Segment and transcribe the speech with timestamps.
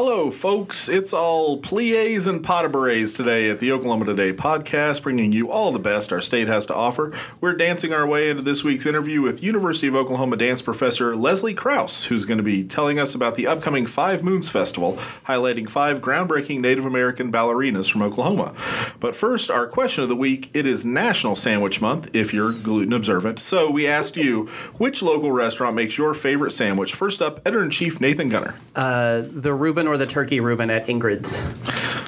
[0.00, 0.88] Hello, folks.
[0.88, 5.80] It's all plies and pot today at the Oklahoma Today podcast, bringing you all the
[5.80, 7.12] best our state has to offer.
[7.40, 11.52] We're dancing our way into this week's interview with University of Oklahoma dance professor Leslie
[11.52, 14.92] Kraus, who's going to be telling us about the upcoming Five Moons Festival,
[15.26, 18.54] highlighting five groundbreaking Native American ballerinas from Oklahoma.
[19.00, 22.92] But first, our question of the week it is National Sandwich Month, if you're gluten
[22.92, 23.40] observant.
[23.40, 26.94] So we asked you, which local restaurant makes your favorite sandwich?
[26.94, 28.54] First up, editor in chief Nathan Gunter.
[28.76, 31.42] Uh, the Reuben or the turkey Reuben at Ingrid's.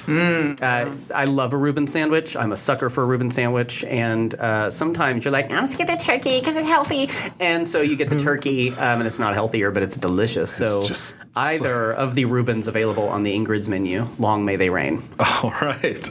[0.05, 0.61] Mm.
[0.61, 2.35] Uh, I love a Reuben sandwich.
[2.35, 5.87] I'm a sucker for a Reuben sandwich, and uh, sometimes you're like, I'm just gonna
[5.87, 7.09] get the turkey because it's healthy,
[7.39, 10.51] and so you get the turkey, um, and it's not healthier, but it's delicious.
[10.51, 14.07] So just either of the Reubens available on the Ingrid's menu.
[14.19, 15.03] Long may they reign.
[15.43, 16.09] All right.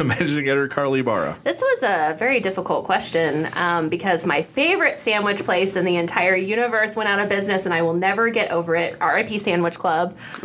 [0.04, 1.38] Managing editor Carly Barra.
[1.44, 6.36] This was a very difficult question um, because my favorite sandwich place in the entire
[6.36, 8.98] universe went out of business, and I will never get over it.
[9.00, 10.16] RIP Sandwich Club.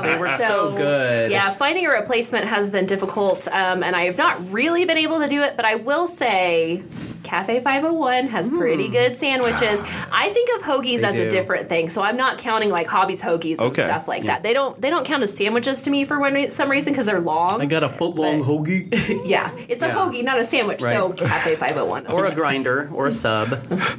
[0.00, 1.30] Um, they were so good.
[1.30, 5.18] Yeah, finding a replacement has been difficult, um, and I have not really been able
[5.20, 5.56] to do it.
[5.56, 6.82] But I will say.
[7.22, 9.82] Cafe 501 has pretty good sandwiches.
[10.12, 13.20] I think of hoagies They as a different thing, so I'm not counting like hobbies
[13.22, 13.84] hoagies and Okay.
[13.84, 14.42] stuff like that.
[14.42, 17.20] They don't they don't count as sandwiches to me for one, some reason because they're
[17.20, 17.60] long.
[17.60, 18.88] I got a foot long hoagie.
[19.26, 19.94] Yeah, it's a Yeah.
[19.94, 20.80] hoagie, not a sandwich.
[20.80, 22.06] So Cafe 501.
[22.08, 23.50] or a grinder, or a sub,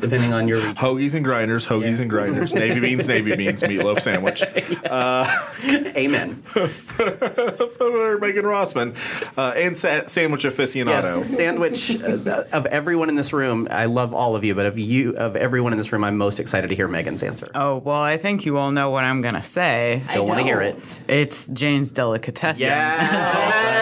[0.01, 0.75] depending on your region.
[0.75, 2.53] Hoagies and grinders, hoagies and grinders.
[2.53, 4.41] Navy beans, navy beans, meatloaf sandwich.
[5.95, 6.35] Amen.
[6.43, 8.95] Photo Megan Rossman.
[9.37, 10.87] Uh, and sa- sandwich aficionado.
[10.87, 13.67] Yes, sandwich uh, of everyone in this room.
[13.71, 16.39] I love all of you, but of you, of everyone in this room, I'm most
[16.39, 17.49] excited to hear Megan's answer.
[17.55, 19.97] Oh, well, I think you all know what I'm going to say.
[19.99, 21.01] Still want to hear it.
[21.07, 22.61] It's Jane's Delicatessen.
[22.67, 23.81] Yes.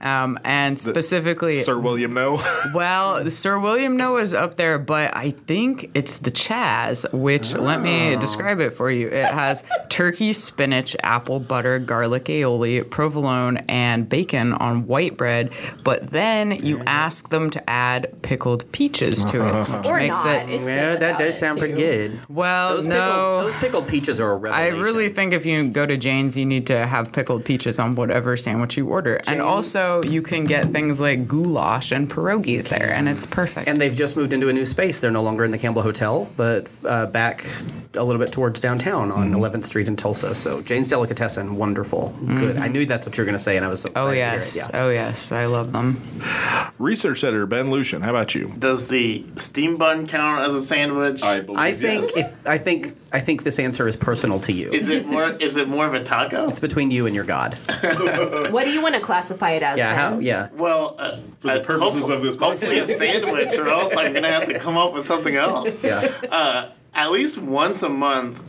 [0.00, 2.42] Um, and specifically, Sir William No.
[2.74, 7.80] well, Sir William No is up there, but I think it's the Chaz, which let
[7.80, 9.06] me describe it for you.
[9.08, 15.50] It has turkey, spinach, apple butter, garlic aioli, provolone, and bacon on white bread.
[15.82, 20.36] But then you ask them to add pickled peaches to it, which or makes not.
[20.36, 20.50] it.
[20.50, 22.18] It's Yeah, good that does sound pretty good.
[22.28, 22.94] Well, Those, no.
[22.96, 24.80] pickled, those pickled peaches are a I revelation.
[24.82, 28.36] really think if you go to Jane's, you need to have pickled peaches on whatever
[28.36, 29.20] sandwich you order.
[29.26, 33.68] And also, you can get things like goulash and pierogies there, and it's perfect.
[33.68, 35.00] And they've just moved into a new space.
[35.00, 37.44] They're no longer in the Campbell Hotel, but uh, back
[37.94, 39.34] a little bit towards downtown on Mm-hmm.
[39.40, 40.34] 11th Street in Tulsa.
[40.34, 41.23] So Jane's Delicatessen,
[41.56, 42.58] wonderful, good.
[42.58, 44.10] I knew that's what you were going to say, and I was so excited oh
[44.10, 44.72] to hear yes, it.
[44.72, 44.82] Yeah.
[44.82, 46.00] oh yes, I love them.
[46.78, 48.02] Research editor Ben Luschen.
[48.02, 48.52] How about you?
[48.58, 51.20] Does the steam bun count as a sandwich?
[51.22, 54.72] believe I think if I think I think this answer is personal to you.
[54.72, 55.30] is it more?
[55.30, 56.48] Is it more of a taco?
[56.48, 57.58] it's between you and your God.
[58.54, 59.78] What do you want to classify it as?
[59.78, 60.12] Yeah, then?
[60.14, 60.48] how, yeah.
[60.52, 64.12] Well, uh, For the uh, purposes hopefully- of this hopefully a sandwich, or else I'm
[64.12, 65.78] gonna have to come up with something else.
[65.84, 66.70] Yeah.
[66.94, 68.42] At least once a month.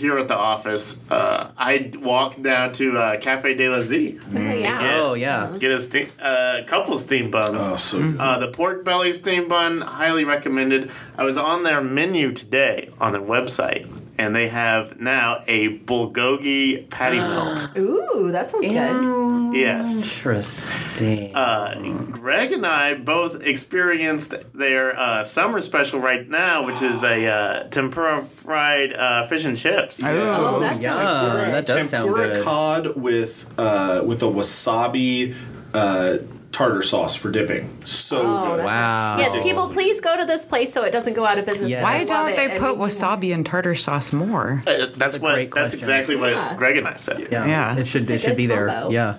[0.00, 4.18] Here at the office, uh, I walk down to uh, Cafe de l'Asie.
[4.34, 4.96] Oh, yeah.
[4.98, 5.54] Oh yeah.
[5.58, 7.68] Get a ste- uh, couple of steam buns.
[7.68, 8.14] Oh, so.
[8.18, 10.90] Uh, the pork belly steam bun, highly recommended.
[11.18, 13.86] I was on their menu today on their website,
[14.20, 17.70] and they have now a bulgogi patty melt.
[17.78, 19.56] Ooh, that sounds good.
[19.56, 20.02] Yes.
[20.04, 21.34] Interesting.
[21.34, 27.26] Uh, Greg and I both experienced their uh, summer special right now, which is a
[27.26, 30.02] uh, tempura fried uh, fish and chips.
[30.04, 31.54] Oh, that yeah, sounds good.
[31.54, 32.44] that does sound Tempura good.
[32.44, 35.34] cod with uh, with a wasabi
[35.72, 36.18] uh,
[36.52, 37.68] tartar sauce for dipping.
[37.84, 38.64] So Oh, good.
[38.64, 39.18] Wow.
[39.18, 41.70] Yes, people, please go to this place so it doesn't go out of business.
[41.70, 41.82] Yes.
[41.82, 44.62] Why don't they put we wasabi and tartar sauce more?
[44.66, 45.34] Uh, that's a what.
[45.34, 45.78] great That's question.
[45.78, 46.56] exactly what Yeah.
[46.56, 47.28] Greg and I said.
[47.30, 47.46] Yeah.
[47.46, 47.76] Yeah.
[47.78, 48.68] It should It's it should good be there.
[48.90, 49.16] Yeah.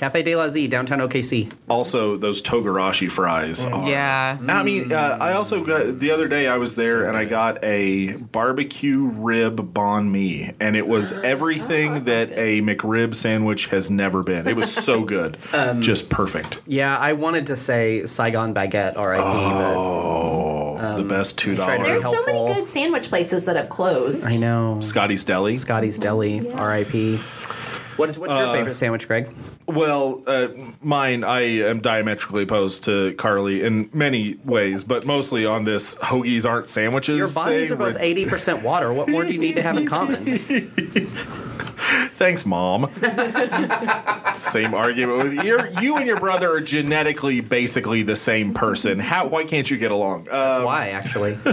[0.00, 1.52] Cafe de l'Asie, downtown OKC.
[1.68, 3.66] Also, those togarashi fries.
[3.66, 3.82] Mm.
[3.82, 4.38] Are, Yeah.
[4.48, 6.48] I mean, uh, I also got the other day.
[6.48, 11.20] I was there and I got a barbecue rib banh mi, and it was oh,
[11.20, 14.48] everything that a McRib sandwich has never been.
[14.48, 16.62] It was so good, um, just perfect.
[16.66, 19.22] Yeah, I wanted to say Saigon Baguette, R.I.P.
[19.22, 21.76] Oh, um, the best two dollars.
[21.76, 24.26] to There's so many good sandwich places that have closed.
[24.26, 24.80] I know.
[24.80, 25.56] Scotty's Deli.
[25.56, 27.20] Scotty's Deli, R.I.P.
[27.96, 29.34] What is what's your favorite sandwich, Greg?
[29.66, 30.48] Well, uh,
[30.82, 36.48] mine, I am diametrically opposed to Carly in many ways, but mostly on this hoagies
[36.48, 37.18] aren't sandwiches.
[37.18, 38.92] Your bodies are both eighty percent water.
[38.92, 40.24] What more do you need to have in common?
[41.82, 42.90] Thanks, mom.
[44.34, 45.58] same argument with you.
[45.80, 48.98] You and your brother are genetically basically the same person.
[48.98, 49.26] How?
[49.26, 50.28] Why can't you get along?
[50.30, 51.34] Uh, Why actually?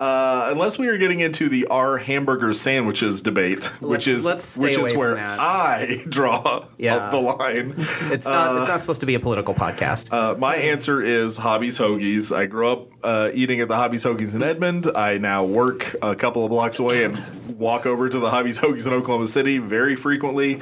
[0.00, 4.76] uh, unless we are getting into the R hamburger sandwiches debate, which Let's- is which
[4.78, 5.38] is where that.
[5.66, 7.10] I draw Yeah.
[7.10, 7.74] the line.
[7.76, 8.56] It's not.
[8.58, 10.12] it's not supposed to be a political podcast.
[10.12, 12.34] Uh, my answer is Hobby's Hoagies.
[12.34, 14.86] I grew up uh, eating at the Hobby's Hoagies in Edmond.
[14.94, 17.18] I now work a couple of blocks away and
[17.58, 20.60] walk over to the Hobby's Hoagies in Oklahoma City very frequently.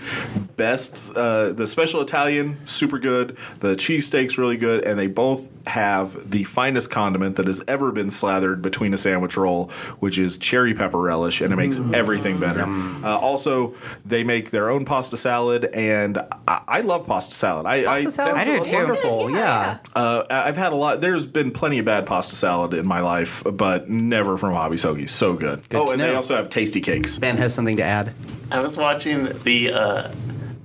[0.56, 3.36] Best, uh, the special Italian, super good.
[3.58, 8.10] The cheesesteak's really good, and they both have the finest condiment that has ever been
[8.10, 9.68] slathered between a sandwich roll,
[9.98, 12.62] which is cherry pepper relish, and it makes everything better.
[12.62, 13.74] Uh, also,
[14.04, 17.66] they make their own pasta salad, and I, I love pasta salad.
[17.66, 18.76] I, Pasta salad that's- I do too.
[18.76, 19.30] wonderful.
[19.30, 19.78] Yeah, Yeah.
[20.02, 21.00] uh, I've had a lot.
[21.00, 25.10] There's been plenty of bad pasta salad in my life, but never from Hobby's Hoagies.
[25.10, 25.60] So good.
[25.74, 27.18] oh, to and they also have tasty cakes.
[27.18, 28.12] Ben has something to add.
[28.50, 30.10] I was watching the uh,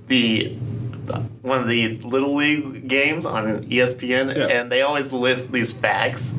[0.06, 0.56] the
[1.42, 4.44] one of the little league games on ESPN, Yeah.
[4.46, 6.34] and they always list these facts,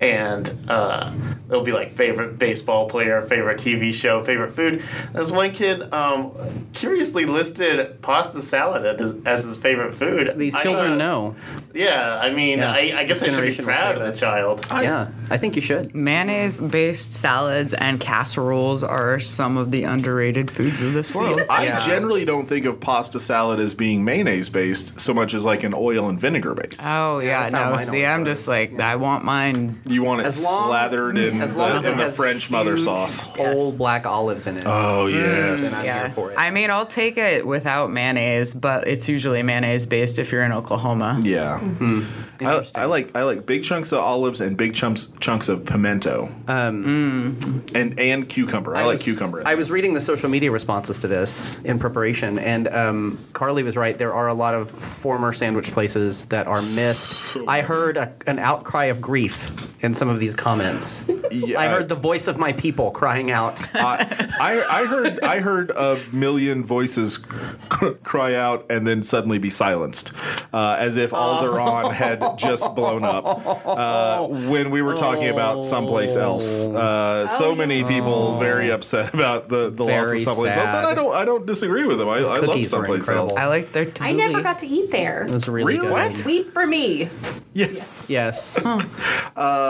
[0.00, 1.12] and uh,
[1.48, 4.80] it'll be like favorite baseball player, favorite TV show, favorite food.
[5.12, 6.32] This one kid um,
[6.72, 10.32] curiously listed pasta salad as his, as his favorite food.
[10.38, 11.36] These I, children uh, know.
[11.74, 12.72] Yeah, I mean, Yeah.
[12.72, 14.20] I, I guess I This should be proud of the this.
[14.20, 14.66] child.
[14.70, 15.94] yeah, I think you should.
[15.94, 21.42] Mayonnaise based salads and casseroles are some of the underrated foods of this See, world.
[21.50, 21.78] I Yeah.
[21.78, 25.74] generally don't think of pasta salad as being mayonnaise based so much as like an
[25.74, 26.80] oil and vinegar based.
[26.84, 27.76] Oh yeah, that's how no.
[27.76, 29.80] See, I'm just like I want mine.
[29.90, 32.50] You want it As long- slathered in, As long the, as in the has French
[32.50, 33.34] mother sauce.
[33.36, 34.64] whole black olives in it.
[34.66, 35.88] Oh yes.
[36.06, 36.26] I'm Yeah.
[36.30, 36.34] it.
[36.36, 40.52] I mean, I'll take it without mayonnaise, but it's usually mayonnaise based if you're in
[40.52, 41.20] Oklahoma.
[41.22, 41.58] Yeah.
[41.60, 42.00] Mm-hmm.
[42.40, 42.82] I, Interesting.
[42.82, 46.28] I like I like big chunks of olives and big chunks chunks of pimento.
[46.48, 48.74] Um, and and cucumber.
[48.74, 49.42] I, like was- cucumber.
[49.44, 53.76] I was reading the social media responses to this in preparation, and um, Carly was
[53.76, 53.96] right.
[53.98, 57.36] There are a lot of former sandwich places that are missed.
[57.46, 59.50] I heard a, an outcry of grief
[59.82, 61.10] in some of these comments.
[61.32, 63.60] Yeah, I heard the voice of my people crying out.
[63.74, 69.48] I, I, I heard I heard a million voices cry out and then suddenly be
[69.50, 70.12] silenced,
[70.52, 73.24] uh, as if Alderaan had just blown up.
[73.66, 79.48] Uh, when we were talking about someplace else, uh, so many people very upset about
[79.48, 80.86] the, the loss of someplace else, and.
[80.86, 82.08] I don't I don't disagree with them.
[82.08, 83.32] I, I love someplace else.
[83.34, 83.86] I like their.
[84.00, 85.22] I never got to eat there.
[85.22, 85.86] It was really, Really?
[85.86, 85.92] good.
[85.92, 86.16] What?
[86.16, 87.08] Sweet for me.
[87.52, 88.10] Yes.
[88.10, 88.58] Yes.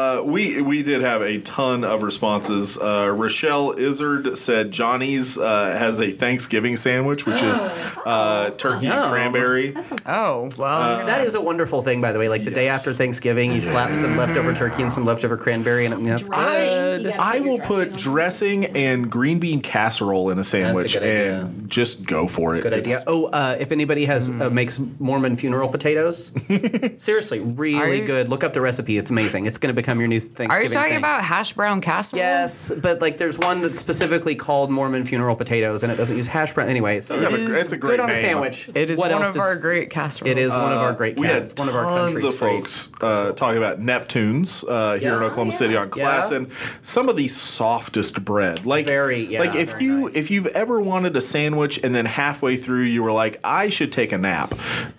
[0.00, 2.78] Uh, we we did have a ton of responses.
[2.78, 7.68] Uh, Rochelle Izzard said Johnny's uh, has a Thanksgiving sandwich, which is
[8.06, 9.10] uh, turkey and Yum.
[9.10, 9.74] cranberry.
[10.06, 11.04] Oh well.
[11.06, 12.28] That is a wonderful thing, by the way.
[12.30, 16.06] Like the day after Thanksgiving, you slap some leftover turkey and some leftover cranberry, and
[16.06, 17.04] that's Dressing.
[17.04, 18.70] You I will put dressing on.
[18.70, 21.40] dressing and green bean casserole in a sandwich good idea.
[21.42, 22.62] and just go for it.
[22.62, 23.04] Good It's- idea.
[23.06, 26.32] Oh, uh, if anybody has uh, makes Mormon funeral potatoes,
[26.98, 28.28] seriously, really you- good.
[28.30, 29.44] Look up the recipe; it's amazing.
[29.46, 30.50] It's going to become your new Thanksgiving.
[30.50, 30.98] Are you talking thing.
[30.98, 32.20] about hash brown casserole?
[32.22, 36.26] Yes, but like there's one that's specifically called Mormon funeral potatoes, and it doesn't use
[36.26, 36.68] hash brown.
[36.68, 38.68] Anyway, so Does have a- it's it's a great good on a sandwich.
[38.74, 40.30] It is What one else of our great casseroles.
[40.30, 41.18] It is one of our great.
[41.18, 45.22] We had one of our tons of folks uh, talking about Neptunes uh, here in
[45.22, 46.36] Oklahoma Oh, City on class, Yeah.
[46.38, 46.52] and
[46.82, 48.66] some of the softest bread.
[48.66, 50.14] Like Very, yeah, like if very you nice.
[50.16, 53.92] if you've ever wanted a sandwich and then halfway through you were like, I should
[53.92, 54.50] take a nap,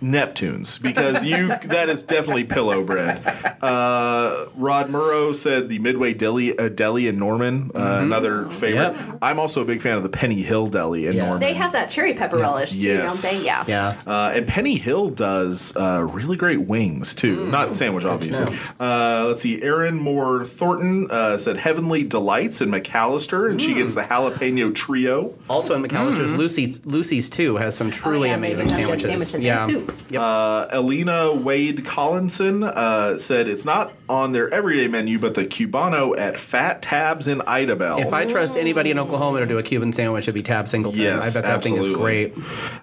[0.01, 3.21] Neptunes because you that is definitely pillow bread.
[3.61, 8.93] Uh, Rod Murrow said the Midway Deli, uh, Deli in Norman, uh, another favorite.
[8.95, 9.17] Yep.
[9.21, 11.23] I'm also a big fan of the Penny Hill Deli in Yeah.
[11.23, 11.39] Norman.
[11.41, 13.21] They have that cherry pepper relish too, Yes.
[13.21, 13.45] don't they?
[13.45, 13.63] Yeah.
[13.67, 13.93] Yeah.
[14.07, 18.55] Uh, and Penny Hill does uh, really great wings too, not sandwich obviously.
[18.79, 23.93] Uh, let's see, Erin Moore Thornton uh, said Heavenly Delights in McAlester, and she gets
[23.93, 25.33] the jalapeno trio.
[25.49, 29.03] Also in McAlester's, Lucy's Lucy's too has some truly Oh, yeah, amazing they have sandwiches.
[29.29, 29.65] sandwiches and yeah.
[29.65, 29.93] soup.
[30.09, 30.21] Yep.
[30.21, 36.17] Uh, Elena Wade Collinson uh, said it's not on their everyday menu, but the Cubano
[36.17, 37.99] at Fat Tabs in Idabel.
[37.99, 41.01] if I trust anybody in Oklahoma to do a Cuban sandwich, it'd be Tab Singleton.
[41.01, 42.29] Yes, I bet that thing is absolutely.
[42.29, 42.33] great.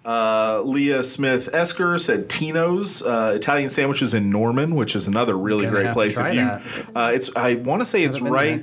[0.04, 5.64] Uh, Leah Smith Esker said Tino's uh, Italian sandwiches in Norman, which is another really
[5.64, 6.18] Gonna great place.
[6.18, 8.62] if you, uh, it's I want to say it's right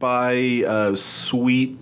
[0.00, 1.78] by uh, Sweet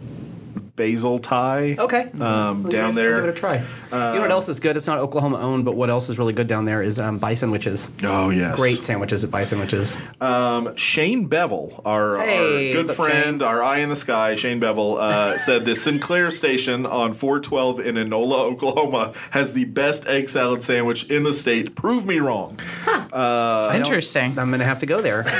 [0.75, 1.77] Basil Thai.
[1.79, 2.11] Okay.
[2.19, 3.17] Um, We'll down there.
[3.17, 3.57] Give it a try.
[3.57, 4.77] you know what else is good?
[4.77, 7.51] It's not Oklahoma owned, but what else is really good down there is um, bison
[7.51, 7.91] witches.
[8.05, 9.97] Oh yes, Great sandwiches at bison witches.
[10.21, 13.43] Um, Shane Bevel, our, Hey, our good what's up, friend, Shane?
[13.43, 17.97] our eye in the sky, Shane Bevel, uh, said the Sinclair station on 412 in
[17.97, 21.75] Inola, Oklahoma, has the best egg salad sandwich in the state.
[21.75, 22.59] Prove me wrong.
[23.13, 24.39] Interesting.
[24.39, 25.25] I'm gonna have to go there.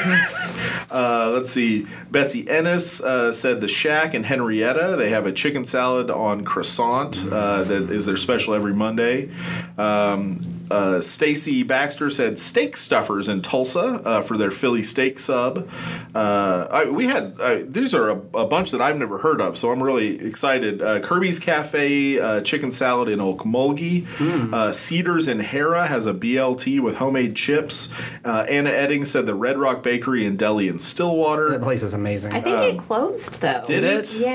[0.91, 1.87] Uh, let's see.
[2.11, 4.99] Betsy Ennis uh, said the Shack in Henryetta.
[4.99, 9.31] They have a chicken salad on croissant uh, that is their special every Monday.
[9.79, 15.69] Um, uh, Stacy Baxter said steak stuffers in Tulsa uh, for their Philly steak sub.
[16.15, 19.57] Uh, I, we had uh, these are a, a bunch that I've never heard of,
[19.59, 20.83] so I'm really excited.
[20.83, 24.07] Uh, Kirby's Cafe uh, chicken salad in Okmulgee.
[24.53, 27.93] Uh, Cedars in Hera has a BLT with homemade chips.
[28.25, 31.51] Uh, Anna Edding said the Red Rock Bakery in Delhi in Stillwater.
[31.51, 32.33] That place is amazing.
[32.33, 33.65] I think it closed though.
[33.67, 34.15] Did it?
[34.15, 34.33] Yeah.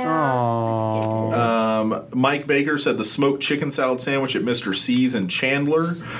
[1.81, 4.75] Um, Mike Baker said the smoked chicken salad sandwich at Mr.
[4.75, 5.95] C's in Chandler.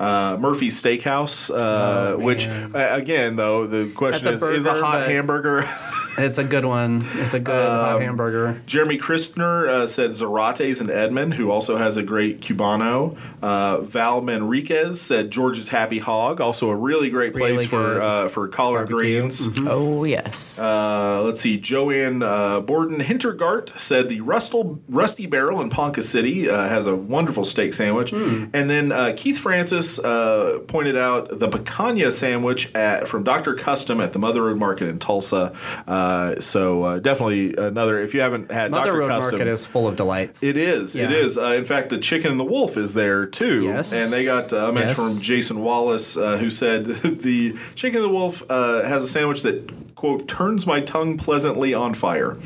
[0.00, 4.82] Uh, Murphy's Steakhouse, uh, which, uh, again, though, the question That's a is is a
[4.82, 5.62] hot hamburger.
[6.18, 7.06] It's a good one.
[7.14, 8.60] It's a good Um, hot hamburger.
[8.66, 13.16] Jeremy Christner uh, said Zarates in Edmond, who also has a great Cubano.
[13.40, 18.28] Uh, Val Manriquez said George's Happy Hog, also a really great place Really for uh,
[18.28, 19.20] for collard barbecue.
[19.20, 19.48] greens.
[19.66, 20.58] Oh yes.
[20.58, 21.58] Uh, let's see.
[21.58, 26.96] Joanne uh, Borden Hintergart said the Rustle, Rusty Barrel in Ponca City uh, has a
[26.96, 28.12] wonderful steak sandwich.
[28.12, 33.54] And then uh, Keith Francis uh, pointed out the picanha sandwich at, from Dr.
[33.54, 35.52] Custom at the Mother Road Market in Tulsa.
[35.86, 38.98] Uh, so uh, definitely another, if you haven't had Mother Dr.
[38.98, 39.34] Road Custom.
[39.38, 40.42] Market is full of delights.
[40.42, 40.94] It is.
[40.96, 41.16] It Yeah.
[41.16, 41.36] is.
[41.38, 43.64] Uh, in fact, the Chicken and the Wolf is there too.
[43.64, 43.92] Yes.
[43.92, 45.12] And they got uh, a mention Yes.
[45.14, 49.42] from Jason Wallace, uh, who said the Chicken and the Wolf uh, has a sandwich
[49.42, 52.38] that quote turns my tongue pleasantly on fire.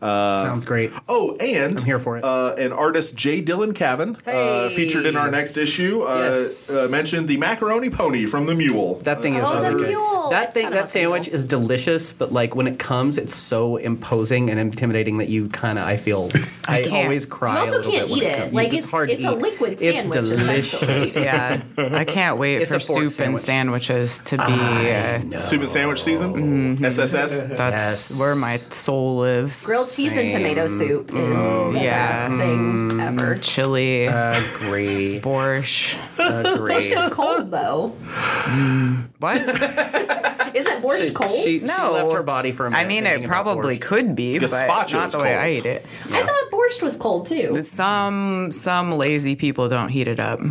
[0.00, 0.90] Uh, Sounds great.
[1.10, 2.24] oh, and I'm here for it.
[2.24, 3.42] Uh, an artist J.
[3.42, 6.70] Dylan Cavin, uh, featured in our next issue, uh, Yes.
[6.70, 8.94] uh, mentioned the macaroni pony from the Mule.
[9.04, 9.88] That thing is Oh, the really good.
[9.88, 10.21] mule.
[10.30, 14.58] That thing, that sandwich is delicious, but like when it comes, it's so imposing and
[14.58, 16.30] intimidating that you kind of, I feel,
[16.68, 16.92] I, can't.
[17.04, 17.52] always cry.
[17.54, 18.38] You also a little can't bit when eat it.
[18.38, 18.52] comes.
[18.52, 19.42] Like, it's, it's- hard it's to a eat.
[19.42, 20.82] liquid It's sandwich, delicious.
[20.82, 21.24] essentially.
[21.24, 21.62] yeah,
[21.98, 23.32] I can't wait It's for a fork soup sandwich.
[23.32, 24.42] and sandwiches to be.
[24.42, 26.76] Uh, Soup and sandwich season?
[26.84, 27.36] SSS?
[27.56, 28.20] that's Yes.
[28.20, 29.62] where my soul lives.
[29.64, 32.28] Grilled cheese and tomato soup is the yeah.
[32.28, 33.36] best thing ever.
[33.36, 35.20] chili, Agree.
[35.20, 35.96] borscht.
[36.18, 36.74] Agree.
[36.74, 37.92] Borscht is cold though.
[39.22, 39.40] What?
[40.54, 41.30] Isn't borscht cold?
[41.44, 41.92] She, she No.
[41.92, 43.08] left her body for a I minute.
[43.10, 45.86] I mean, it probably could be, but not is the way I eat it.
[46.10, 47.62] I thought borscht was cold too.
[47.62, 50.40] Some some lazy people don't heat it up.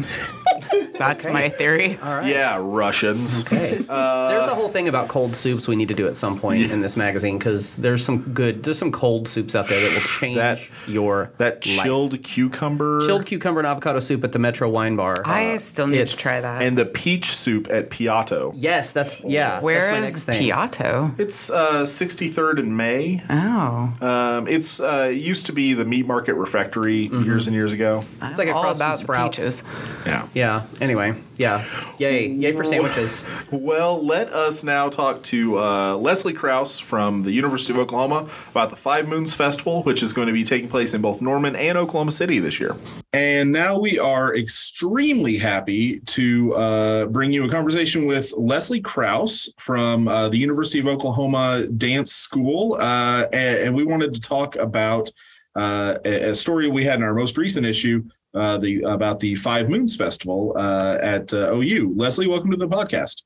[0.98, 1.98] That's my theory.
[2.04, 3.42] Yeah, Russians.
[3.44, 3.72] Okay.
[3.78, 6.82] there's a whole thing about cold soups we need to do at some point in
[6.82, 10.36] this magazine because there's some good, there's some cold soups out there that will change
[10.36, 11.84] That- your That life.
[11.84, 13.02] chilled cucumber.
[13.06, 15.24] chilled cucumber and avocado soup at the Metro Wine Bar.
[15.26, 16.62] I Uh, still need to try that.
[16.62, 18.54] and the peach soup at Piatto.
[18.62, 19.60] Yes, that's yeah.
[19.60, 20.50] Where that's my is next thing.
[20.50, 21.20] Piatto?
[21.20, 23.22] It's uh, 63rd and May.
[23.30, 27.24] Oh, Um, it's uh, used to be the meat market refectory Mm-hmm.
[27.24, 28.04] years and years ago.
[28.22, 29.38] It's like all across from about the Sprouts.
[29.38, 29.64] peaches.
[30.06, 30.28] Yeah.
[30.36, 30.64] Yeah.
[30.80, 31.66] Anyway, yeah.
[31.98, 32.28] Yay!
[32.28, 33.26] Yay for sandwiches.
[33.52, 38.70] Well, let us now talk to uh, Leslie Kraus from the University of Oklahoma about
[38.70, 41.80] the Five Moons Festival, which is going to be taking place in both Norman and
[41.80, 42.76] Oklahoma City this year.
[43.12, 49.52] And now we are extremely happy to uh, bring you a conversation with Leslie Kraus
[49.58, 52.78] from uh, the University of Oklahoma Dance School.
[52.80, 55.10] Uh, and, and we wanted to talk about
[55.56, 58.04] uh, a, a story we had in our most recent issue.
[58.34, 61.94] Uh, the about the Five Moons Festival uh, at uh, OU.
[61.98, 63.24] Leslie, welcome to the podcast.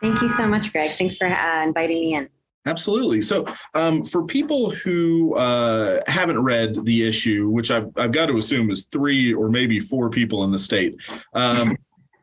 [0.00, 0.90] Thank you so much, Greg.
[0.90, 2.28] Thanks for uh, inviting me in.
[2.66, 3.20] Absolutely.
[3.22, 8.36] So, um, for people who uh, haven't read the issue, which I've, I've got to
[8.36, 10.96] assume is three or maybe four people in the state,
[11.34, 11.76] um,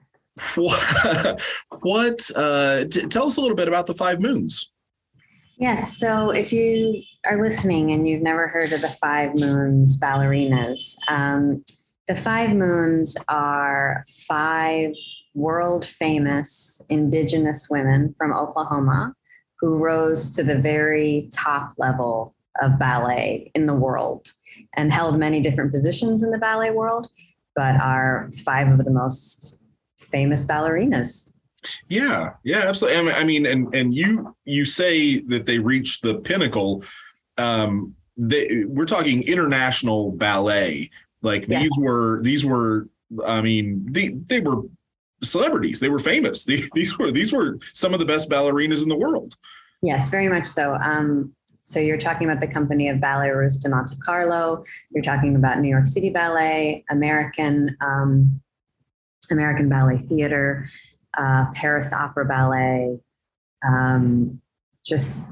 [0.56, 1.42] what,
[1.82, 4.72] what uh, t- tell us a little bit about the Five Moons?
[5.58, 5.98] Yes.
[5.98, 11.64] So if you are listening and you've never heard of the Five Moons ballerinas, um,
[12.08, 14.94] the Five Moons are five
[15.34, 19.14] world famous Indigenous women from Oklahoma
[19.60, 24.32] who rose to the very top level of ballet in the world
[24.76, 27.08] and held many different positions in the ballet world,
[27.56, 29.60] but are five of the most
[29.98, 31.32] famous ballerinas.
[31.90, 33.12] Yeah, yeah, absolutely.
[33.12, 36.84] I mean, and and you you say that they reached the pinnacle.
[37.38, 40.90] Um, they, we're talking international ballet.
[41.22, 41.60] Like Yeah.
[41.60, 42.88] these were these were.
[43.26, 44.64] I mean, they they were
[45.24, 45.80] celebrities.
[45.80, 46.46] They were famous.
[46.52, 49.36] These, these were these were some of the best ballerinas in the world.
[49.82, 50.76] Yes, very much so.
[50.76, 54.64] Um, so you're talking about the company of Ballet Russe de Monte Carlo.
[54.92, 58.42] You're talking about New York City Ballet, American um,
[59.32, 60.66] American Ballet Theater,
[61.18, 63.00] uh, Paris Opera Ballet.
[63.68, 64.42] Um,
[64.86, 65.28] just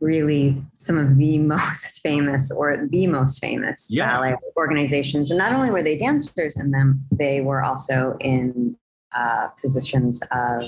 [0.00, 4.16] really some of the most famous or the most famous Yeah.
[4.16, 5.30] ballet organizations.
[5.30, 8.76] And not only were they dancers in them, they were also in
[9.14, 10.64] uh, positions of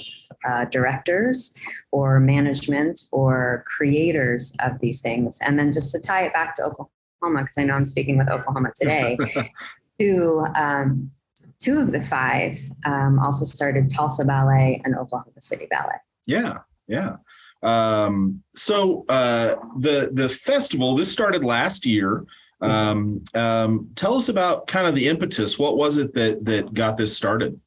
[0.49, 1.54] uh, directors
[1.92, 5.38] or management or creators of these things.
[5.44, 8.30] And then just to tie it back to Oklahoma, because I know I'm speaking with
[8.30, 9.18] Oklahoma today,
[10.00, 11.11] to um,
[11.58, 12.56] two of the five
[12.87, 15.99] um, also started Tulsa Ballet and Oklahoma City Ballet.
[16.25, 17.16] Yeah, yeah.
[17.62, 22.25] Um, so uh, the the festival this started last year.
[22.61, 25.59] Um, um, tell us about kind of the impetus.
[25.59, 27.61] What was it that that got this started?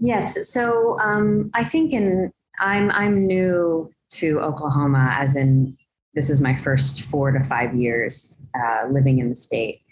[0.00, 5.76] Yes, so um, I think in I'm I'm new to Oklahoma, as in
[6.14, 9.82] this is my first four to five years uh, living in the state,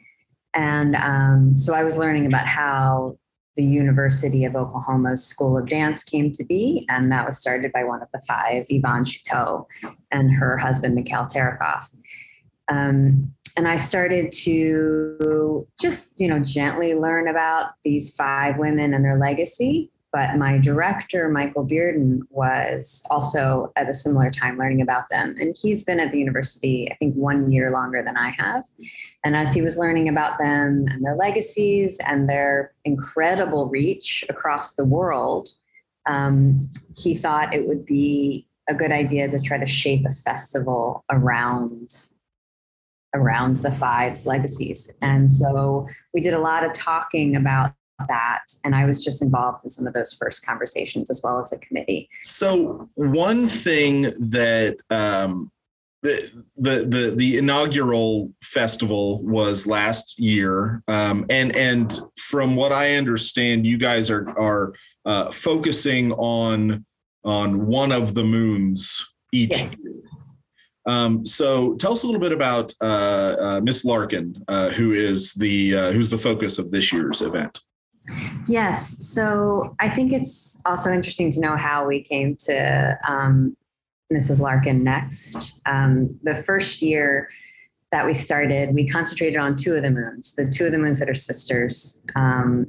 [0.55, 3.19] and um, so I was learning about how
[3.57, 7.85] the University of Oklahoma's School of Dance came to be, and that was started by
[7.85, 9.67] one of the five, Yvonne Chouteau,
[10.13, 11.95] and her husband Mikhail Terekhov.
[12.69, 19.03] Um, and I started to just, you know, gently learn about these five women and
[19.05, 19.91] their legacy.
[20.17, 25.37] But my director, Michael Bearden, was also at a similar time learning about them.
[25.39, 28.65] And he's been at the university, I think, one year longer than I have.
[29.25, 34.75] And as he was learning about them and their legacies and their incredible reach across
[34.75, 35.51] the world,
[36.07, 41.05] um, he thought it would be a good idea to try to shape a festival
[41.11, 41.91] around
[43.15, 44.91] around the fives legacies.
[45.03, 47.75] And so we did a lot of talking about
[48.09, 48.43] that.
[48.65, 51.59] And I was just involved in some of those first conversations as well as a
[51.59, 52.09] committee.
[52.23, 55.51] So one thing that um,
[56.03, 62.95] the, the the the inaugural festival was last year, um, and and from what I
[62.95, 64.75] understand, you guys are are
[65.05, 66.85] uh, focusing on
[67.25, 69.77] on one of the moons each Yes.
[69.83, 69.95] year.
[70.87, 75.35] Um, so tell us a little bit about uh, uh, Miss Larkin, uh, who is
[75.35, 77.59] the uh, who's the focus of this year's event.
[78.47, 79.05] Yes.
[79.15, 83.57] So I think it's also interesting to know how we came to um,
[84.13, 84.41] Mrs.
[84.41, 85.61] Larkin next.
[85.67, 87.29] Um, the first year
[87.93, 90.99] that we started, we concentrated on two of the moons, the two of the moons
[90.99, 92.03] that are sisters.
[92.15, 92.67] Um,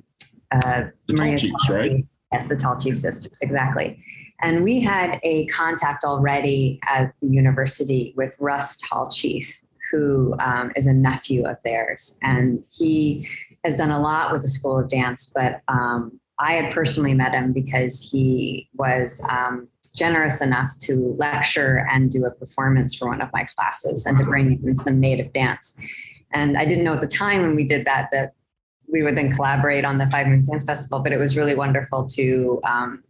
[0.52, 2.06] uh, The Tall Chiefs, right?
[2.32, 4.00] Yes, the Tall Chief sisters, exactly.
[4.42, 10.72] And we had a contact already at the university with Russ Tall Chief, who um,
[10.76, 12.20] is a nephew of theirs.
[12.22, 13.28] And he
[13.68, 17.34] has done a lot with the School of Dance, but um, I had personally met
[17.34, 23.22] him because he was um, generous enough to lecture and do a performance for one
[23.22, 25.78] of my classes and to bring in some native dance.
[26.32, 28.34] And I didn't know at the time when we did that that
[28.92, 32.06] we would then collaborate on the Five Moons Dance Festival, but it was really wonderful
[32.06, 33.04] to um,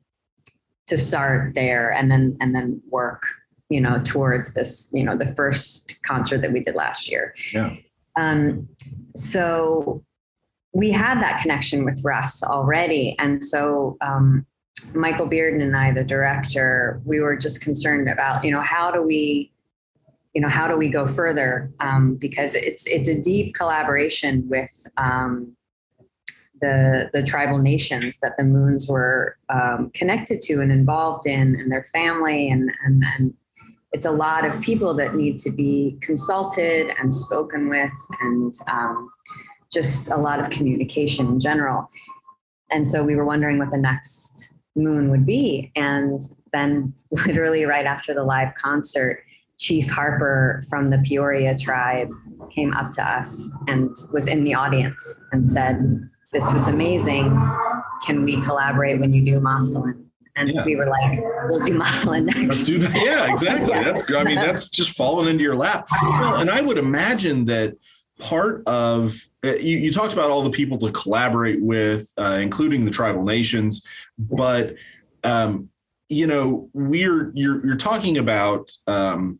[0.87, 3.21] to start there and then and then work,
[3.69, 7.35] you know, towards this, you know, the first concert that we did last year.
[7.53, 7.75] Yeah.
[8.15, 8.67] Um,
[9.15, 10.03] so
[10.73, 14.45] we had that connection with Russ already, and so um,
[14.93, 19.01] Michael Bearden and I, the director, we were just concerned about, you know, how do
[19.01, 19.51] we
[20.33, 21.71] you know how do we go further?
[21.79, 25.55] Um, because it's it's a deep collaboration with um,
[26.61, 31.71] the the tribal nations that the moons were um, connected to and involved in and
[31.71, 32.51] their family.
[32.51, 33.33] And, and and
[33.93, 39.09] it's a lot of people that need to be consulted and spoken with and um,
[39.71, 41.87] just a lot of communication in general
[42.69, 46.21] and so we were wondering what the next moon would be and
[46.53, 46.93] then
[47.27, 49.23] literally right after the live concert
[49.59, 52.09] Chief Harper from the Peoria tribe
[52.51, 55.81] came up to us and was in the audience and said,
[56.31, 57.35] This was amazing.
[58.05, 60.05] Can we collaborate when you do Moscelyne?
[60.35, 60.63] And Yeah.
[60.63, 62.67] we were like, We'll do Moscelyne next.
[62.69, 63.69] Yeah, exactly.
[63.71, 63.83] Yeah.
[63.83, 64.17] That's good.
[64.17, 65.87] I mean, that's just falling into your lap.
[66.03, 67.75] Well, and I would imagine that
[68.19, 72.85] part of uh, you, you talked about all the people to collaborate with, uh, including
[72.85, 73.85] the tribal nations,
[74.17, 74.75] but
[75.23, 75.69] um,
[76.09, 79.39] you know, we're you're you're talking about um,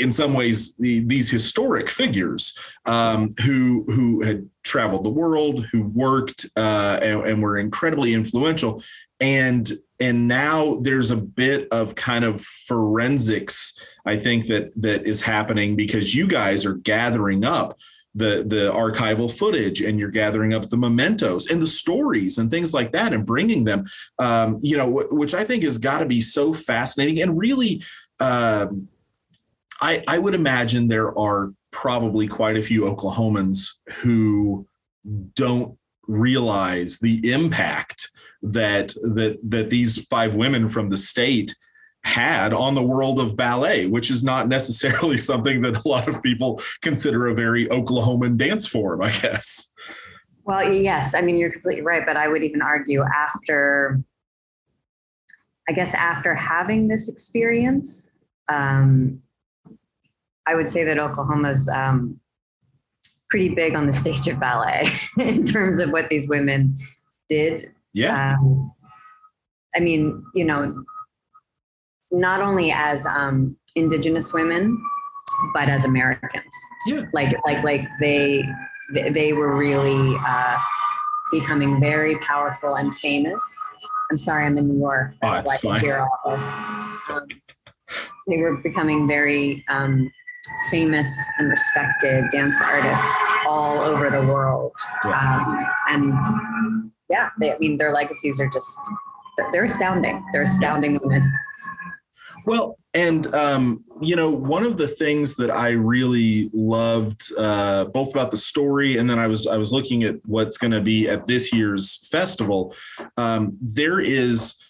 [0.00, 5.84] in some ways the, these historic figures um, who who had traveled the world, who
[5.84, 8.82] worked uh, and, and were incredibly influential,
[9.20, 15.22] and and now there's a bit of kind of forensics i think that that is
[15.22, 17.76] happening because you guys are gathering up
[18.14, 22.72] the the archival footage and you're gathering up the mementos and the stories and things
[22.72, 23.84] like that and bringing them.
[24.18, 27.82] Um, you know wh- which i think has got to be so fascinating and really
[28.20, 28.88] um,
[29.80, 34.66] I, I would imagine there are probably quite a few oklahomans who
[35.34, 38.08] don't realize the impact
[38.42, 41.54] that that that these five women from the state
[42.04, 46.22] had on the world of ballet, which is not necessarily something that a lot of
[46.22, 49.72] people consider a very Oklahoman dance form, I guess.
[50.44, 52.06] Well, yes, I mean, you're completely right.
[52.06, 54.02] But I would even argue after,
[55.68, 58.10] I guess, after having this experience,
[58.48, 59.20] um,
[60.46, 62.18] I would say that Oklahoma's um,
[63.28, 64.84] pretty big on the stage of ballet
[65.18, 66.74] in terms of what these women
[67.28, 67.70] did.
[67.92, 68.36] Yeah.
[68.40, 68.72] Um,
[69.76, 70.84] I mean, you know,
[72.10, 74.80] not only as um, indigenous women,
[75.54, 76.54] but as Americans.
[76.86, 77.04] Yeah.
[77.12, 78.44] Like, like, like they,
[79.10, 80.58] they were really uh,
[81.30, 83.42] becoming very powerful and famous.
[84.10, 85.14] I'm sorry, I'm in New York.
[85.22, 86.48] Oh, That's it's why I hear all this.
[87.10, 87.26] Um,
[88.26, 90.10] they were becoming very um,
[90.70, 94.72] famous and respected dance artists all over the world.
[95.04, 96.14] Um, and
[97.10, 98.78] yeah, they, I mean, their legacies are just,
[99.52, 100.24] they're astounding.
[100.32, 101.22] They're astounding women.
[102.48, 108.14] Well, and um, you know, one of the things that I really loved, uh, both
[108.14, 111.10] about the story, and then I was I was looking at what's going to be
[111.10, 112.74] at this year's festival.
[113.18, 114.64] Um, there is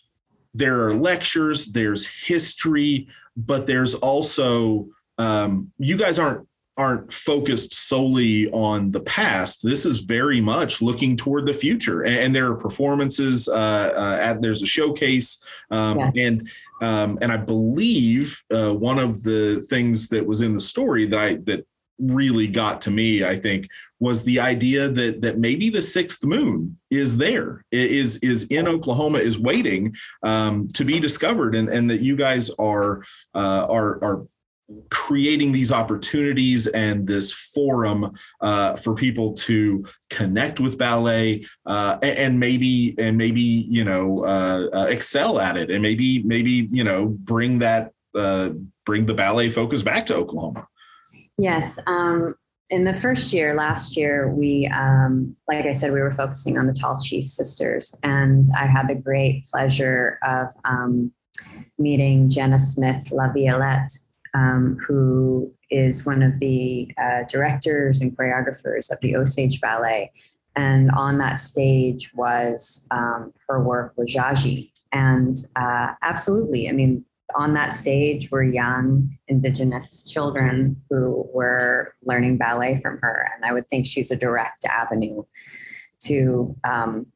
[0.55, 4.88] there are lectures, there's history, but there's also
[5.19, 6.48] um, you guys aren't
[6.79, 9.62] aren't focused solely on the past.
[9.64, 13.49] This is very much looking toward the future, and, and there are performances.
[13.49, 16.11] Uh, uh, at, there's a showcase, um, Yeah.
[16.17, 16.49] and
[16.81, 21.19] um, and I believe uh, one of the things that was in the story that
[21.19, 21.67] I that
[21.99, 23.67] really got to me, I think,
[23.99, 28.69] was the idea that that maybe the sixth moon is there, is is is in
[28.69, 33.03] Oklahoma, is waiting um, to be discovered, and and that you guys are
[33.35, 34.27] uh, are are
[34.90, 42.38] creating these opportunities and this forum uh, for people to connect with ballet uh, and,
[42.38, 47.07] maybe and maybe you know uh, uh, excel at it and maybe maybe you know
[47.07, 48.50] bring that uh,
[48.85, 50.66] bring the ballet focus back to Oklahoma.
[51.38, 51.78] Yes.
[51.87, 52.35] Um,
[52.70, 56.66] in the first year, last year, we, um, like I said, we were focusing on
[56.66, 61.12] the Tall Chief sisters, and I had the great pleasure of um,
[61.78, 63.90] meeting Jenna Smith Laviolette,
[64.35, 70.11] um, who is one of the uh, directors and choreographers of the Osage Ballet.
[70.57, 74.71] And on that stage was um, her work with Jaji.
[74.93, 82.38] And uh, absolutely, I mean, on that stage were young indigenous children who were learning
[82.38, 85.23] ballet from her and i would think she's a direct avenue
[86.01, 87.07] to um,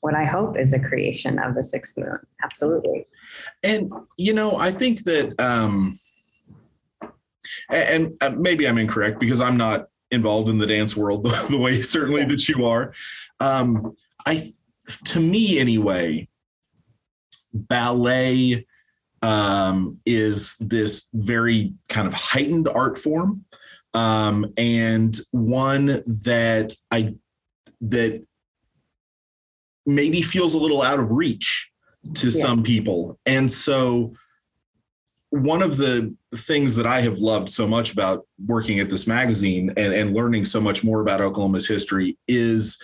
[0.00, 3.06] what i hope is a creation of the sixth moon absolutely
[3.62, 5.94] And you know, I think that, um,
[7.70, 11.46] and, and uh, maybe I'm incorrect because I'm not involved in the dance world the,
[11.50, 12.92] the way certainly that you are.
[13.40, 14.52] Um, I,
[15.06, 16.28] to me anyway,
[17.52, 18.66] ballet
[19.22, 23.44] um, is this very kind of heightened art form,
[23.94, 27.14] um, and one that I
[27.80, 28.24] that
[29.86, 31.72] maybe feels a little out of reach
[32.14, 32.40] to Yeah.
[32.40, 33.18] some people.
[33.26, 34.12] And so
[35.30, 39.70] one of the things that I have loved so much about working at this magazine
[39.76, 42.80] and, and learning so much more about Oklahoma's history is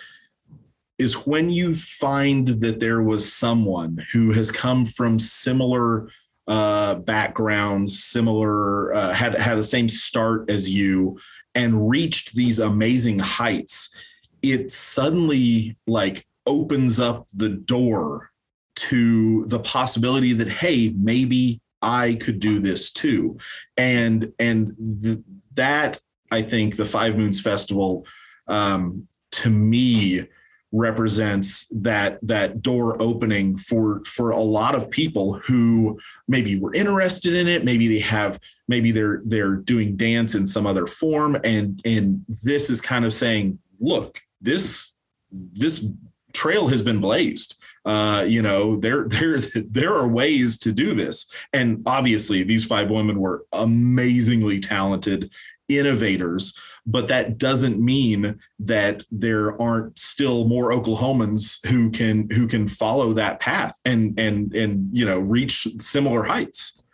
[0.99, 6.07] is when you find that there was someone who has come from similar
[6.47, 11.17] uh, backgrounds, similar uh, had had the same start as you,
[11.55, 13.95] and reached these amazing heights.
[14.41, 18.32] It suddenly like opens up the door
[18.75, 23.37] to the possibility that hey maybe i could do this too.
[23.77, 25.19] And and th-
[25.55, 25.99] that
[26.31, 28.05] i think the five moons festival
[28.47, 30.27] um, to me
[30.73, 37.35] represents that that door opening for for a lot of people who maybe were interested
[37.35, 37.63] in it.
[37.63, 41.37] Maybe they have maybe they're they're doing dance in some other form.
[41.43, 44.95] And and this is kind of saying look this
[45.31, 45.87] this
[46.33, 51.31] trail has been blazed uh, you know there there there are ways to do this.
[51.51, 55.31] And obviously these five women were amazingly talented
[55.69, 62.67] innovators but that doesn't mean that there aren't still more oklahomans who can who can
[62.67, 66.85] follow that path and and and you know reach similar heights.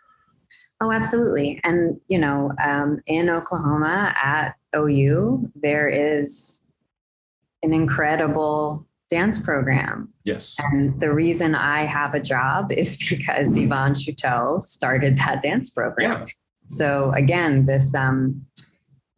[0.80, 1.60] Oh absolutely.
[1.64, 6.66] And you know um, in oklahoma at ou there is
[7.62, 13.94] an incredible dance program yes And the reason I have a job is because Yvonne
[13.94, 16.20] Chouteau started that dance program.
[16.20, 16.26] Yeah.
[16.68, 18.46] So again, this um,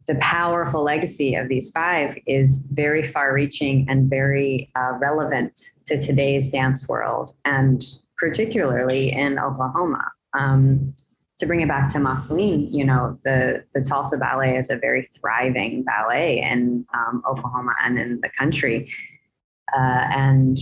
[0.07, 6.49] the powerful legacy of these five is very far-reaching and very uh, relevant to today's
[6.49, 7.81] dance world, and
[8.17, 10.11] particularly in Oklahoma.
[10.37, 10.93] Um,
[11.39, 15.03] to bring it back to Moscelyne, you know, the the Tulsa Ballet is a very
[15.03, 18.89] thriving ballet in um, Oklahoma and in the country.
[19.75, 20.57] Uh, and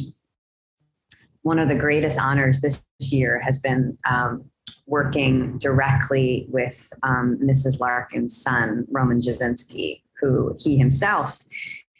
[1.44, 4.46] one of the greatest honors this year has been um,
[4.86, 7.80] working directly with um, Mrs.
[7.80, 11.38] Larkin's son, Roman Jasinski, who he himself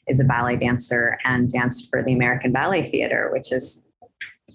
[0.08, 3.86] is a ballet dancer and danced for the American Ballet Theater, which is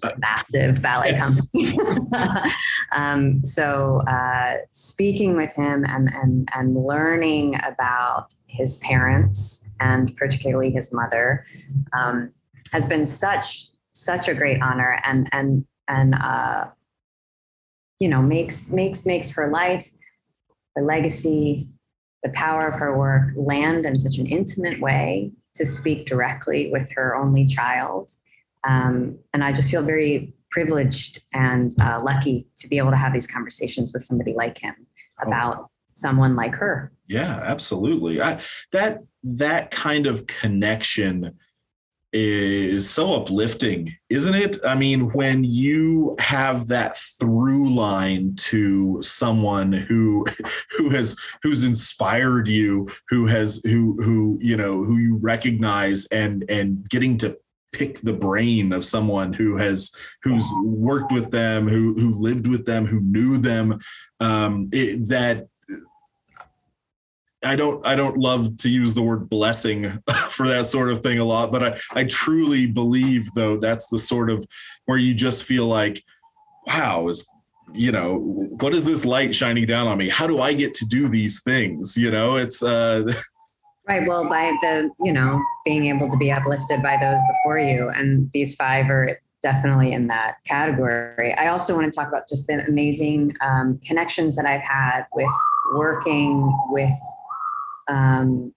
[0.03, 1.41] a massive ballet Yes.
[1.53, 1.79] company.
[2.91, 10.69] um, so uh, speaking with him and, and, and learning about his parents and particularly
[10.69, 11.43] his mother
[11.97, 12.31] um,
[12.71, 16.65] has been such such a great honor and and and uh,
[17.99, 19.89] you know makes makes makes her life
[20.75, 21.67] her legacy
[22.23, 26.91] the power of her work land in such an intimate way to speak directly with
[26.93, 28.11] her only child.
[28.67, 33.13] Um, and i just feel very privileged and uh, lucky to be able to have
[33.13, 34.75] these conversations with somebody like him
[35.25, 36.91] about someone like her.
[37.07, 38.21] Yeah, absolutely.
[38.21, 38.39] I,
[38.71, 41.37] that that kind of connection
[42.13, 44.57] is so uplifting, isn't it?
[44.65, 50.25] I mean, when you have that through line to someone who
[50.77, 56.45] who has who's inspired you, who has who who you know who you recognize, and
[56.49, 57.37] and getting to
[57.73, 59.91] pick the brain of someone who has
[60.23, 63.79] who's worked with them, who who lived with them, who knew them,
[64.19, 65.47] um, it, that
[67.43, 71.19] I don't I don't love to use the word blessing for that sort of thing
[71.19, 74.45] a lot, but I, I truly believe though that's the sort of
[74.85, 76.03] where you just feel like,
[76.65, 77.29] wow, is
[77.73, 78.19] you know,
[78.59, 80.09] what is this light shining down on me?
[80.09, 81.97] How do I get to do these things?
[81.97, 83.11] You know, it's uh
[83.87, 84.05] Right.
[84.05, 87.87] Well, by the, you know, being able to be uplifted by those before you.
[87.87, 91.33] And these five are definitely in that category.
[91.35, 95.31] I also want to talk about just the amazing um, connections that I've had with
[95.73, 96.99] working with
[97.87, 98.53] um,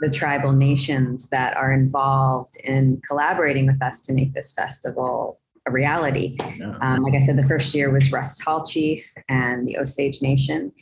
[0.00, 5.70] the tribal nations that are involved in collaborating with us to make this festival a
[5.70, 6.36] reality.
[6.80, 10.72] Um, like I said, the first year was Russ Tall Chief and the Osage Nation.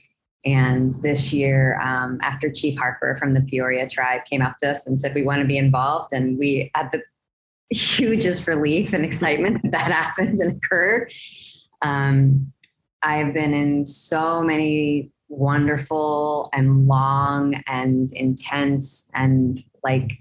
[0.44, 4.86] And this year, um, after Chief Harper from the Peoria tribe came up to us
[4.86, 7.02] and said, We want to be involved, and we had the
[7.74, 11.12] hugest relief and excitement that that happened and occurred.
[11.82, 12.52] Um,
[13.02, 20.12] I have been in so many wonderful and long and intense and like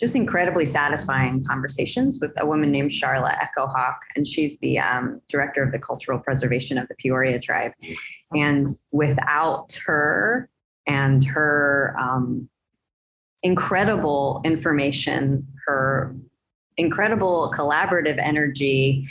[0.00, 5.20] just incredibly satisfying conversations with a woman named Charlotte Echo Hawk, and she's the um,
[5.28, 7.72] director of the cultural preservation of the Peoria tribe.
[8.32, 10.48] And without her
[10.86, 12.48] and her um,
[13.42, 16.16] incredible information, her
[16.78, 19.06] incredible collaborative energy,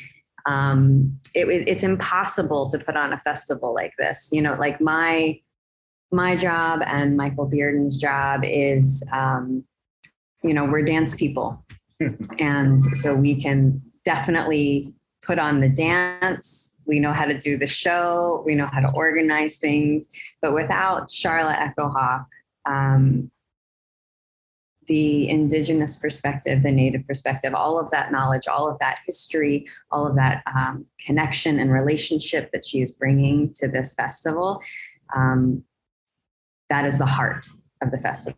[0.47, 4.29] um, it, it's impossible to put on a festival like this.
[4.31, 5.39] You know, like my
[6.11, 9.63] my job and Michael Bearden's job is, um,
[10.43, 11.63] you know, we're dance people,
[12.39, 16.75] and so we can definitely put on the dance.
[16.85, 18.41] We know how to do the show.
[18.45, 20.09] We know how to organize things.
[20.41, 22.27] But without Charlotte Echo Hawk,
[22.65, 23.29] um,
[24.89, 30.07] the indigenous perspective, the native perspective, all of that knowledge, all of that history, all
[30.07, 34.61] of that um, connection and relationship that she is bringing to this festival,
[35.15, 35.63] um,
[36.69, 37.45] that is the heart
[37.81, 38.35] of the festival.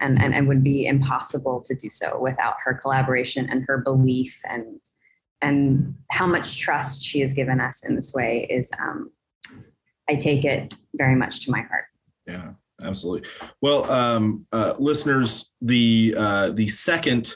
[0.00, 4.40] And, and, and would be impossible to do so without her collaboration and her belief
[4.48, 4.78] and
[5.42, 9.10] and how much trust she has given us in this way is um,
[10.08, 11.86] I take it very much to my heart.
[12.24, 12.52] Yeah,
[12.84, 13.28] absolutely.
[13.60, 17.34] Well, um, uh, listeners, the uh, the second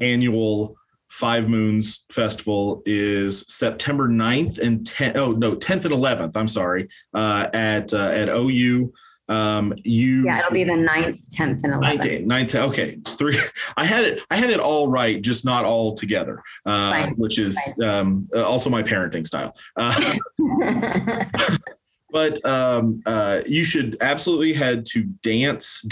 [0.00, 0.76] annual
[1.08, 5.16] Five Moons Festival is September 9th and 10th.
[5.16, 6.36] Oh no, 10th and 11th.
[6.36, 6.88] I'm sorry.
[7.14, 8.92] Uh, at uh, at OU.
[9.28, 12.00] Um, you Yeah, it'll be the 9th, 10th, and 11th.
[12.00, 12.54] Okay, ninth.
[12.54, 13.38] Okay, it's three.
[13.76, 14.22] I had it.
[14.28, 17.14] I had it all right, just not all together, uh, Fine.
[17.14, 19.56] which is um, uh, also my parenting style.
[19.76, 19.94] Uh,
[22.14, 25.82] but um, uh, you should absolutely head to dance.ou.edu.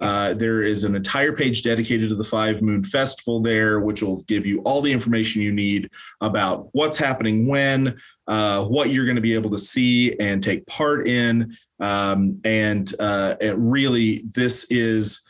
[0.00, 4.22] Uh, there is an entire page dedicated to the Five Moon Festival there, which will
[4.22, 5.90] give you all the information you need
[6.22, 7.94] about what's happening when,
[8.28, 11.54] uh, what you're going to be able to see and take part in.
[11.78, 15.22] Um, and uh, really, this is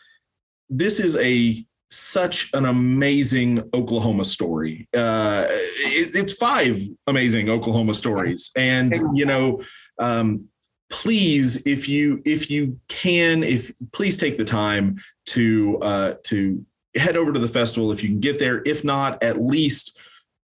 [0.70, 4.88] this is a such an amazing Oklahoma story.
[4.96, 9.62] Uh, it, it's five amazing Oklahoma stories, and you know,
[9.98, 10.48] um,
[10.90, 16.64] please, if you if you can, if please take the time to uh, to
[16.96, 18.62] head over to the festival if you can get there.
[18.64, 19.98] If not, at least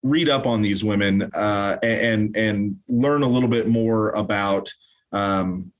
[0.03, 4.71] read up on these women uh, and and learn a little bit more about
[5.11, 5.71] um,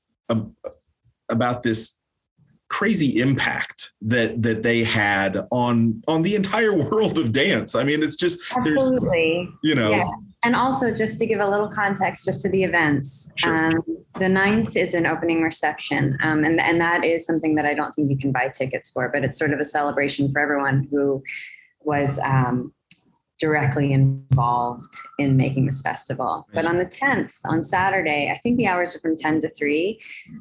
[1.30, 1.95] about this
[2.68, 7.74] crazy impact that that they had on on the entire world of dance.
[7.74, 9.48] I mean, it's just Absolutely.
[9.50, 10.08] there's you know Yes.
[10.44, 13.66] And also, just to give a little context, just to the events, Sure.
[13.66, 13.82] um,
[14.20, 17.92] the ninth is an opening reception, um, and and that is something that I don't
[17.92, 21.20] think you can buy tickets for, but it's sort of a celebration for everyone who
[21.80, 22.72] was um,
[23.38, 26.46] directly involved in making this festival.
[26.54, 29.98] But on the tenth, on Saturday, I think the hours are from ten to three.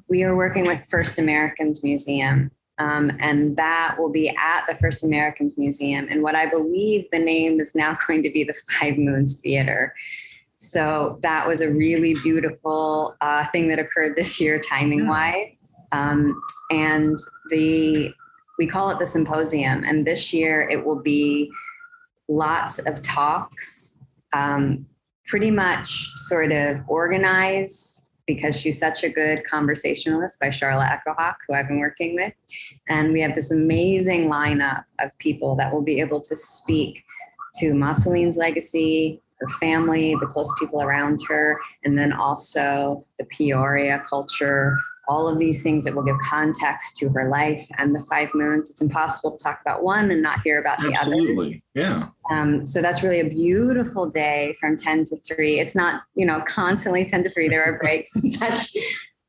[0.08, 2.52] We are working with First Americans Museum.
[2.78, 6.08] Um, and that will be at the First Americans Museum.
[6.10, 9.94] And what I believe the name is now going to be the Five Moons Theater.
[10.58, 15.70] So that was a really beautiful uh, thing that occurred this year, timing wise.
[15.92, 17.16] Um, and
[17.50, 18.14] the
[18.58, 19.84] we call it the symposium.
[19.84, 21.52] And this year it will be
[22.28, 23.98] lots of talks,
[24.34, 24.86] um,
[25.26, 31.54] pretty much sort of organized because she's such a good conversationalist by Charlotte Echohawk, who
[31.54, 32.34] I've been working with.
[32.88, 37.04] And we have this amazing lineup of people that will be able to speak
[37.56, 44.02] to Moscelyne's legacy, her family, the close people around her, and then also the Peoria
[44.08, 44.78] culture,
[45.08, 48.70] all of these things that will give context to her life and the five moons.
[48.70, 50.96] It's impossible to talk about one and not hear about the other.
[50.98, 55.60] absolutely yeah Um, so that's really a beautiful day from 10 to 3.
[55.60, 57.50] It's not, you know, constantly 10 to 3.
[57.50, 58.76] There are breaks and such,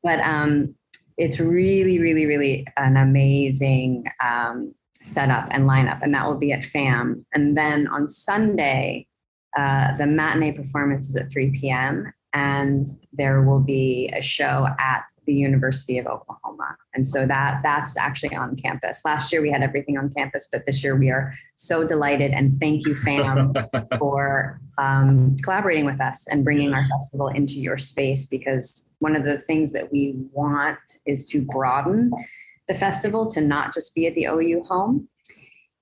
[0.02, 0.74] but um,
[1.18, 6.02] it's really, really, really an amazing um, setup and lineup.
[6.02, 7.24] And that will be at FAM.
[7.32, 9.06] And then on Sunday,
[9.56, 12.12] uh, the matinee performance is at 3 p.m.
[12.36, 16.76] And there will be a show at the University of Oklahoma.
[16.94, 19.00] And so that that's actually on campus.
[19.06, 22.52] Last year we had everything on campus, but this year we are so delighted and
[22.52, 23.54] thank you, FAM,
[23.98, 26.90] for um, collaborating with us and bringing Yes.
[26.92, 28.26] our festival into your space.
[28.26, 32.10] Because one of the things that we want is to broaden
[32.68, 35.08] the festival to not just be at the OU home,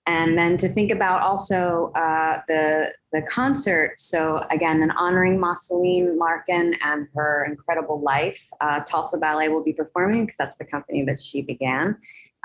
[0.06, 3.94] and then to think about also uh, the the concert.
[3.98, 9.72] So again, in honoring Moscelyne Larkin and her incredible life, uh, Tulsa Ballet will be
[9.72, 11.96] performing because that's the company that she began.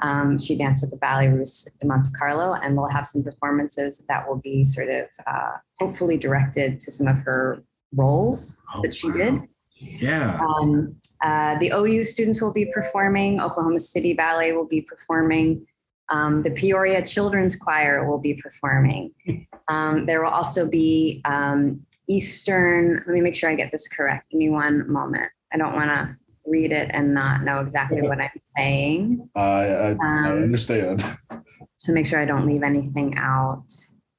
[0.01, 4.05] Um, she danced with the Ballet Russe de Monte Carlo, and we'll have some performances
[4.07, 7.61] that will be sort of uh, hopefully directed to some of her
[7.93, 9.15] roles Oh, that she wow.
[9.17, 9.33] did.
[9.79, 13.41] yeah Um, uh, the OU students will be performing.
[13.41, 15.65] Oklahoma City Ballet will be performing.
[16.09, 19.11] Um, the Peoria Children's Choir will be performing.
[19.69, 22.95] Um, there will also be um, Eastern.
[23.05, 24.27] Let me make sure I get this correct.
[24.31, 25.27] Give me one moment.
[25.53, 26.17] I don't want to
[26.47, 29.29] read it and not know exactly what I'm saying.
[29.35, 31.05] I, I, I Um, understand
[31.81, 33.67] to make sure I don't leave anything out.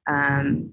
[0.06, 0.72] Um,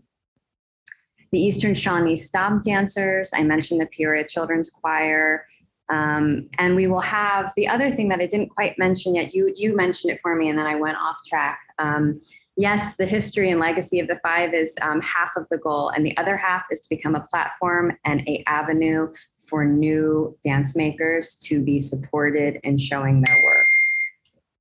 [1.31, 5.45] the Eastern Shawnee Stomp Dancers, I mentioned the Peoria Children's Choir.
[5.89, 9.33] Um, and we will have the other thing that I didn't quite mention yet.
[9.33, 11.59] You you mentioned it for me, and then I went off track.
[11.79, 12.19] Um,
[12.57, 16.05] yes, the history and legacy of the five is um, half of the goal, and
[16.05, 19.11] the other half is to become a platform and a avenue
[19.49, 23.67] for new dance makers to be supported in showing their work.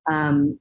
[0.09, 0.59] Um,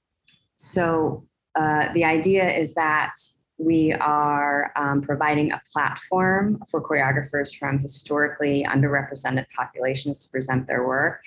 [0.56, 1.24] so
[1.54, 3.14] uh, the idea is that
[3.58, 10.86] we are um, providing a platform for choreographers from historically underrepresented populations to present their
[10.86, 11.22] work,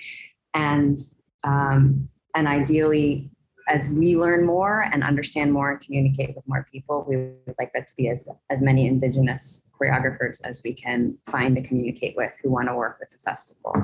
[0.54, 0.96] and
[1.42, 3.30] um, and ideally,
[3.68, 7.72] as we learn more and understand more and communicate with more people, we would like
[7.72, 12.38] that to be as as many Indigenous choreographers as we can find to communicate with
[12.42, 13.74] who want to work with the festival.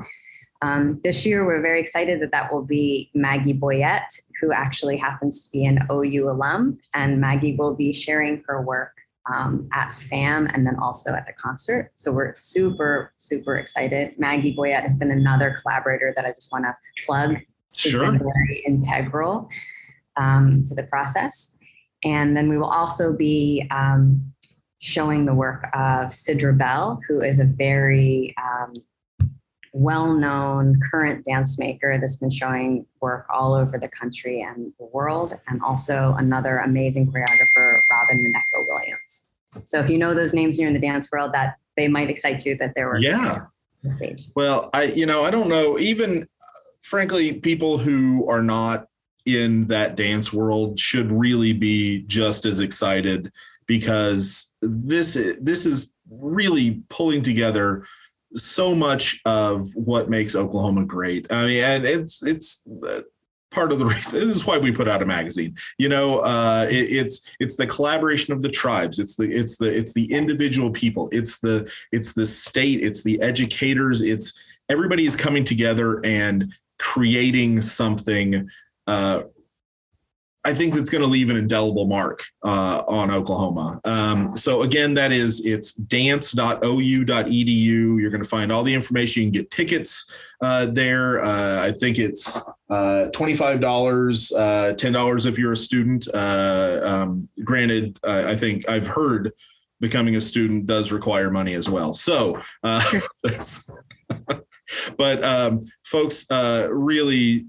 [0.61, 5.45] Um, this year, we're very excited that that will be Maggie Boyette, who actually happens
[5.45, 6.79] to be an OU alum.
[6.95, 8.97] And Maggie will be sharing her work
[9.31, 11.91] um, at FAM and then also at the concert.
[11.95, 14.17] So we're super, super excited.
[14.17, 17.37] Maggie Boyette has been another collaborator that I just want to plug.
[17.75, 19.49] She's sure been very integral
[20.15, 21.55] um, to the process.
[22.03, 24.33] And then we will also be um,
[24.79, 28.73] showing the work of Sidra Bell, who is a very um,
[29.77, 35.33] well-known current dance maker that's been showing work all over the country and the world,
[35.47, 39.27] and also another amazing choreographer, Robin Mineko Williams.
[39.63, 42.09] So if you know those names and you're in the dance world, that they might
[42.09, 43.47] excite you that they're working yeah on
[43.83, 44.23] the stage.
[44.35, 46.45] Well, I you know I don't know even uh,
[46.81, 48.87] frankly people who are not
[49.25, 53.31] in that dance world should really be just as excited
[53.67, 57.85] because this this is really pulling together
[58.35, 61.31] so much of what makes Oklahoma great.
[61.31, 63.01] I mean, and it's it's uh,
[63.51, 64.27] part of the reason.
[64.27, 65.55] This is why we put out a magazine.
[65.77, 68.99] You know, uh, it, it's it's the collaboration of the tribes.
[68.99, 71.09] It's the it's the it's the individual people.
[71.11, 72.83] It's the it's the state.
[72.83, 74.01] It's the educators.
[74.01, 78.49] It's everybody is coming together and creating something
[78.85, 79.23] uh,
[80.47, 83.81] I think that's going to leave an indelible mark uh, on Oklahoma.
[83.83, 87.99] Um, so again, that is it's dance.ou.edu.
[87.99, 89.23] You're going to find all the information.
[89.23, 90.09] You can get tickets
[90.41, 91.21] uh, there.
[91.21, 92.39] Uh, I think it's
[92.69, 96.07] uh, twenty-five dollars, uh, ten dollars if you're a student.
[96.13, 99.33] Uh, um, granted, I think I've heard
[99.81, 101.93] becoming a student does require money as well.
[101.93, 102.41] So
[104.97, 107.47] but um, folks, really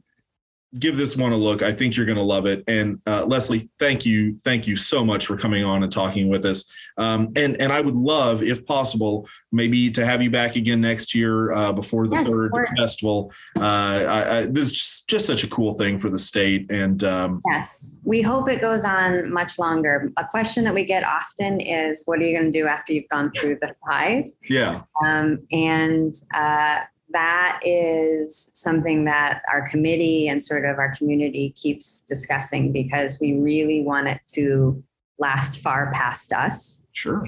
[0.76, 1.62] give this one a look.
[1.62, 2.62] I think you're going to love it.
[2.66, 6.44] And uh, Leslie, thank you, thank you so much for coming on and talking with
[6.44, 6.70] us.
[6.98, 11.14] Um, and and I would love, if possible, maybe to have you back again next
[11.14, 13.32] year uh, before the yes, third festival.
[13.56, 16.66] Uh, I, I, this is just, just, such a cool thing for the state.
[16.70, 20.12] And um, yes, we hope it goes on much longer.
[20.16, 23.08] A question that we get often is, "What are you going to do after you've
[23.08, 24.24] gone through the five?
[24.48, 24.82] Yeah.
[25.04, 32.02] Um, and uh, that is something that our committee and sort of our community keeps
[32.02, 34.82] discussing because we really want it to
[35.18, 36.82] last far past us.
[36.92, 37.22] Sure.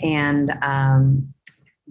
[0.00, 1.32] And um,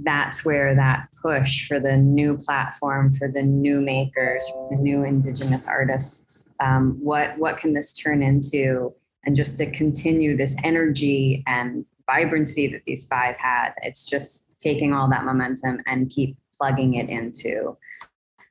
[0.04, 5.04] that's where that push for the new platform, for the new makers, for the new
[5.04, 8.94] Indigenous artists, um, what what can this turn into,
[9.26, 13.70] and just to continue this energy and vibrancy that these five had.
[13.82, 17.78] It's just taking all that momentum and keep plugging it into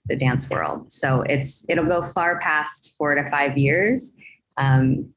[0.06, 0.92] the dance world.
[0.92, 4.16] So it's it'll go far past four to five years.
[4.58, 5.14] Um,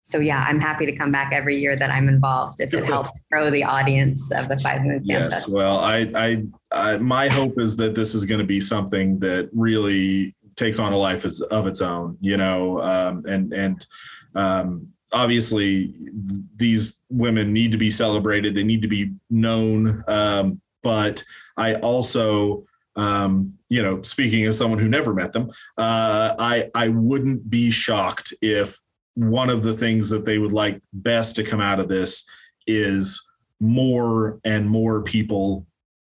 [0.00, 3.22] so yeah, I'm happy to come back every year that I'm involved if it helps
[3.30, 7.60] grow the audience of the Five Moons Dance Yes, well, I, I, I, my hope
[7.60, 11.40] is that this is going to be something that really takes on a life as,
[11.40, 12.16] of its own.
[12.20, 13.86] You know, um, and and
[14.34, 15.94] um, obviously
[16.56, 18.54] these women need to be celebrated.
[18.54, 20.02] They need to be known.
[20.08, 21.22] Um, but
[21.56, 22.64] I also,
[22.96, 27.70] um, you know, speaking as someone who never met them, uh, I I wouldn't be
[27.70, 28.78] shocked if
[29.14, 32.24] one of the things that they would like best to come out of this
[32.66, 33.30] is
[33.60, 35.66] more and more people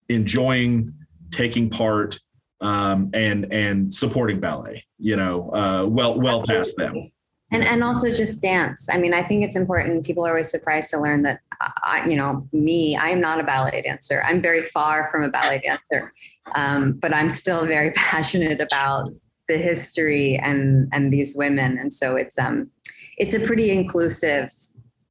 [0.09, 0.93] enjoying
[1.31, 2.19] taking part
[2.61, 4.85] um, and and supporting ballet.
[4.99, 7.11] You know, uh, well well past them
[7.51, 8.89] and and also just dance.
[8.91, 10.05] I mean i think it's important.
[10.05, 11.41] People are always surprised to learn that
[11.83, 14.23] I, you know me i am not a ballet dancer.
[14.25, 16.11] I'm very far from a ballet dancer.
[16.55, 19.09] Um, but i'm still very passionate about
[19.47, 21.77] the history and and these women.
[21.77, 22.69] And so it's um
[23.17, 24.49] it's a pretty inclusive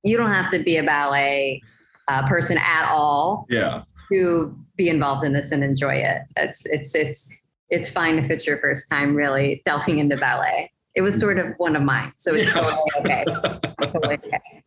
[0.03, 1.61] you don't have to be a ballet
[2.09, 3.83] uh, person at all yeah.
[4.11, 6.23] to be involved in this and enjoy it.
[6.37, 11.03] It's it's it's it's fine if it's your first time really delving into ballet it
[11.03, 12.63] was sort of one of mine, so it's yeah.
[12.63, 13.25] totally okay.
[13.81, 14.63] totally okay.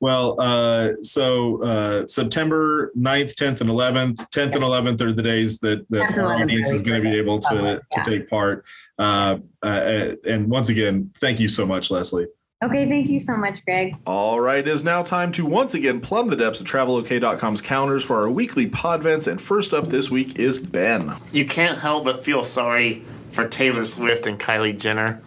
[0.00, 4.30] Well, uh, so uh, September 9th, 10th, and 11th.
[4.30, 7.38] 10th and 11th are the days that, that our audience is going to be able
[7.40, 8.02] to, yeah.
[8.02, 8.64] to take part.
[8.98, 12.26] Uh, uh, and once again, thank you so much, Leslie.
[12.64, 13.96] Okay, thank you so much, Greg.
[14.06, 18.02] All right, it is now time to once again plumb the depths of TravelOK.com's counters
[18.02, 19.28] for our weekly podvents.
[19.30, 21.12] And first up this week is Ben.
[21.32, 25.20] You can't help but feel sorry for Taylor Swift and Kylie Jenner.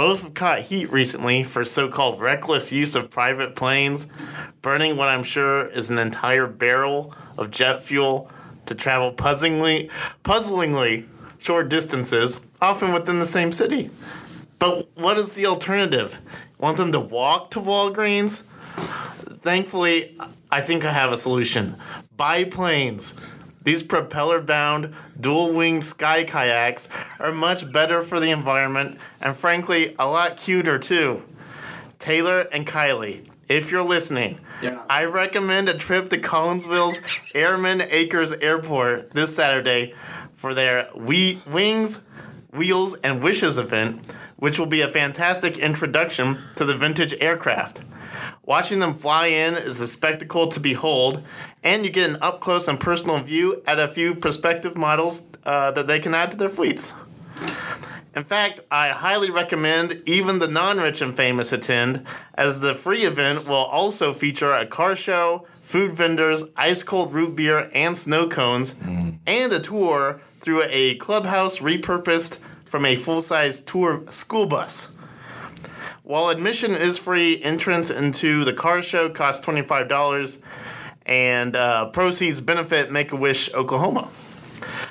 [0.00, 4.06] Both have caught heat recently for so called reckless use of private planes,
[4.62, 8.30] burning what I'm sure is an entire barrel of jet fuel
[8.64, 9.90] to travel puzzlingly,
[10.22, 13.90] puzzlingly short distances, often within the same city.
[14.58, 16.18] But what is the alternative?
[16.58, 18.44] Want them to walk to Walgreens?
[19.42, 20.16] Thankfully,
[20.50, 21.76] I think I have a solution.
[22.16, 23.20] Biplanes.
[23.62, 26.88] These propeller bound, dual winged sky kayaks
[27.18, 31.22] are much better for the environment and, frankly, a lot cuter too.
[31.98, 34.82] Taylor and Kylie, if you're listening, yeah.
[34.88, 37.00] I recommend a trip to Collinsville's
[37.34, 39.94] Airman Acres Airport this Saturday
[40.32, 42.08] for their we- Wings,
[42.52, 47.82] Wheels, and Wishes event, which will be a fantastic introduction to the vintage aircraft.
[48.44, 51.22] Watching them fly in is a spectacle to behold,
[51.62, 55.70] and you get an up close and personal view at a few prospective models uh,
[55.72, 56.94] that they can add to their fleets.
[58.14, 62.04] In fact, I highly recommend even the non rich and famous attend,
[62.34, 67.36] as the free event will also feature a car show, food vendors, ice cold root
[67.36, 69.18] beer and snow cones, mm.
[69.26, 74.96] and a tour through a clubhouse repurposed from a full size tour school bus.
[76.10, 80.42] While admission is free, entrance into the car show costs $25,
[81.06, 84.10] and uh, proceeds benefit Make a Wish Oklahoma.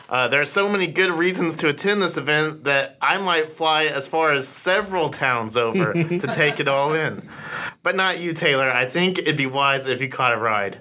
[0.08, 3.84] Uh, there are so many good reasons to attend this event that I might fly
[3.84, 7.28] as far as several towns over to take it all in.
[7.84, 8.70] But not you, Taylor.
[8.70, 10.78] I think it'd be wise if you caught a ride.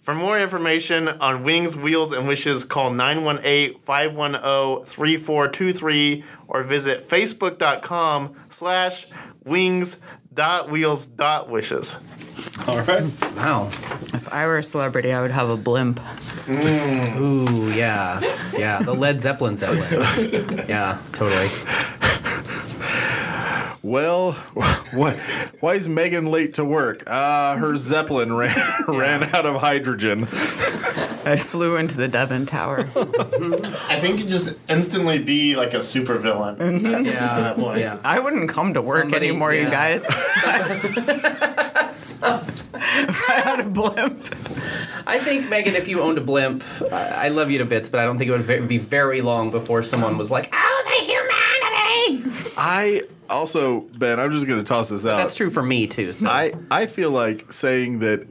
[0.00, 8.34] For more information on Wings, Wheels, and Wishes, call 918 510 3423 or visit facebook.com
[8.48, 9.06] slash
[9.48, 10.00] wings,
[10.32, 12.00] dot wheels, dot wishes.
[12.68, 13.04] All right.
[13.36, 13.68] Wow.
[14.14, 16.00] If I were a celebrity, I would have a blimp.
[16.48, 18.20] Ooh, yeah.
[18.56, 18.80] Yeah.
[18.82, 20.64] The Led Zeppelin Zeppelin.
[20.68, 21.48] Yeah, totally.
[23.82, 24.32] Well,
[24.92, 25.16] what?
[25.60, 27.04] Why is Megan late to work?
[27.06, 28.54] Uh, her Zeppelin ran
[28.88, 30.24] ran out of hydrogen.
[30.24, 32.80] I flew into the Devon Tower.
[32.96, 36.60] I think you'd just instantly be like a supervillain.
[36.60, 37.40] at Yeah.
[37.40, 37.78] that point.
[37.78, 37.98] Yeah.
[38.04, 39.70] I wouldn't come to work Somebody- anymore, you yeah.
[39.70, 40.04] guys.
[42.74, 44.20] if I had a blimp.
[45.06, 48.00] I think, Megan, if you owned a blimp, I, I love you to bits, but
[48.00, 52.54] I don't think it would be very long before someone was like, oh, the humanity!
[52.56, 55.16] I also, Ben, I'm just going to toss this out.
[55.16, 56.12] That's true for me, too.
[56.12, 56.28] So.
[56.28, 58.26] I, I feel like saying that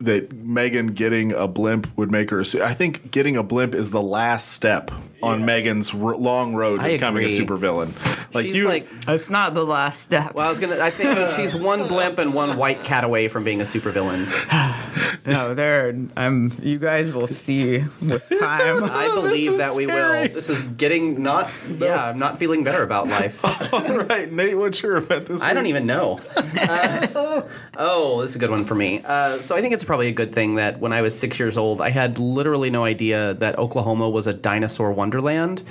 [0.00, 2.40] that Megan getting a blimp would make her.
[2.40, 4.90] A, I think getting a blimp is the last step
[5.22, 7.92] on Megan's r- long road to I becoming a supervillain.
[8.34, 10.34] Like She's you, like, It's not the last step.
[10.34, 10.78] well, I was gonna.
[10.80, 14.26] I think she's one blimp and one white cat away from being a supervillain.
[15.24, 15.94] No, there.
[16.16, 16.52] I'm.
[16.62, 18.40] You guys will see with time.
[18.84, 20.22] I Oh, believe that we scary.
[20.22, 20.34] will.
[20.34, 21.48] This is getting not.
[21.78, 23.44] Yeah, I'm not feeling better about life.
[23.72, 25.48] all right, Nate, what's your event this week?
[25.50, 26.18] I don't even know.
[26.36, 27.42] Uh,
[27.78, 29.02] oh, this is a good one for me.
[29.04, 31.56] Uh, so I think it's probably a good thing that when I was six years
[31.56, 35.62] old, I had literally no idea that Oklahoma was a dinosaur wonderland.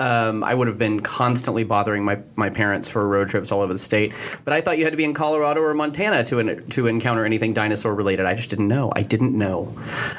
[0.00, 3.72] Um, I would have been constantly bothering my, my parents for road trips all over
[3.72, 4.12] the state,
[4.44, 7.52] but I thought you had to be in Colorado or Montana to to encounter anything
[7.52, 8.26] dinosaur related.
[8.26, 8.92] I just didn't know.
[8.96, 9.72] I didn't know.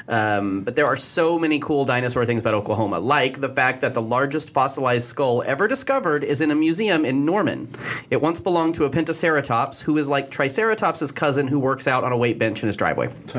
[0.07, 3.93] Um, but there are so many cool dinosaur things about Oklahoma, like the fact that
[3.93, 7.69] the largest fossilized skull ever discovered is in a museum in Norman.
[8.09, 12.13] It once belonged to a Pentaceratops, who is like Triceratops' cousin who works out on
[12.13, 13.09] a weight bench in his driveway.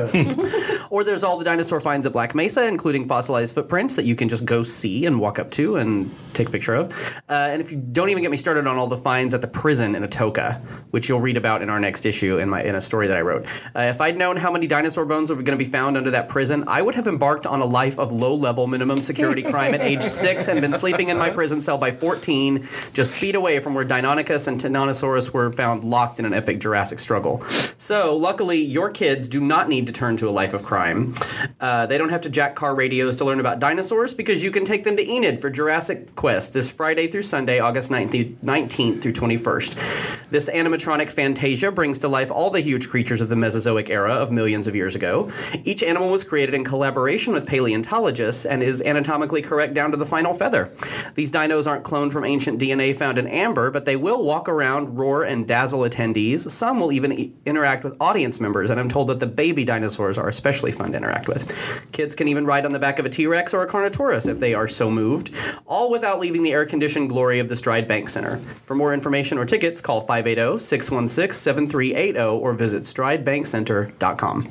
[0.89, 4.29] or there's all the dinosaur finds at Black Mesa, including fossilized footprints that you can
[4.29, 6.11] just go see and walk up to and
[6.41, 6.91] take a picture of.
[7.29, 9.47] Uh, and if you don't even get me started on all the finds at the
[9.47, 10.59] prison in Atoka,
[10.91, 13.21] which you'll read about in our next issue in my in a story that I
[13.21, 13.45] wrote.
[13.75, 16.29] Uh, if I'd known how many dinosaur bones were going to be found under that
[16.29, 20.03] prison, I would have embarked on a life of low-level minimum security crime at age
[20.21, 22.61] six and been sleeping in my prison cell by 14,
[22.93, 26.99] just feet away from where Deinonychus and Tyrannosaurus were found locked in an epic Jurassic
[26.99, 27.41] struggle.
[27.77, 31.13] So, luckily, your kids do not need to turn to a life of crime.
[31.59, 34.65] Uh, they don't have to jack car radios to learn about dinosaurs because you can
[34.65, 39.11] take them to Enid for Jurassic Quest this Friday through Sunday, August 19th, 19th through
[39.11, 40.29] 21st.
[40.29, 44.31] This animatronic Fantasia brings to life all the huge creatures of the Mesozoic era of
[44.31, 45.29] millions of years ago.
[45.65, 50.05] Each animal was created in collaboration with paleontologists and is anatomically correct down to the
[50.05, 50.71] final feather.
[51.15, 54.97] These dinos aren't cloned from ancient DNA found in amber, but they will walk around,
[54.97, 56.49] roar, and dazzle attendees.
[56.49, 60.17] Some will even e- interact with audience members, and I'm told that the baby dinosaurs
[60.17, 61.91] are especially fun to interact with.
[61.91, 64.39] Kids can even ride on the back of a T Rex or a Carnotaurus if
[64.39, 65.33] they are so moved,
[65.65, 68.37] all without leaving the air conditioned glory of the Stride Bank Center.
[68.65, 74.49] For more information or tickets, call 580 616 7380 or visit stridebankcenter.com.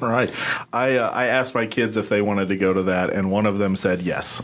[0.00, 0.30] All right.
[0.72, 3.46] I uh, I asked my kids if they wanted to go to that, and one
[3.46, 4.40] of them said yes,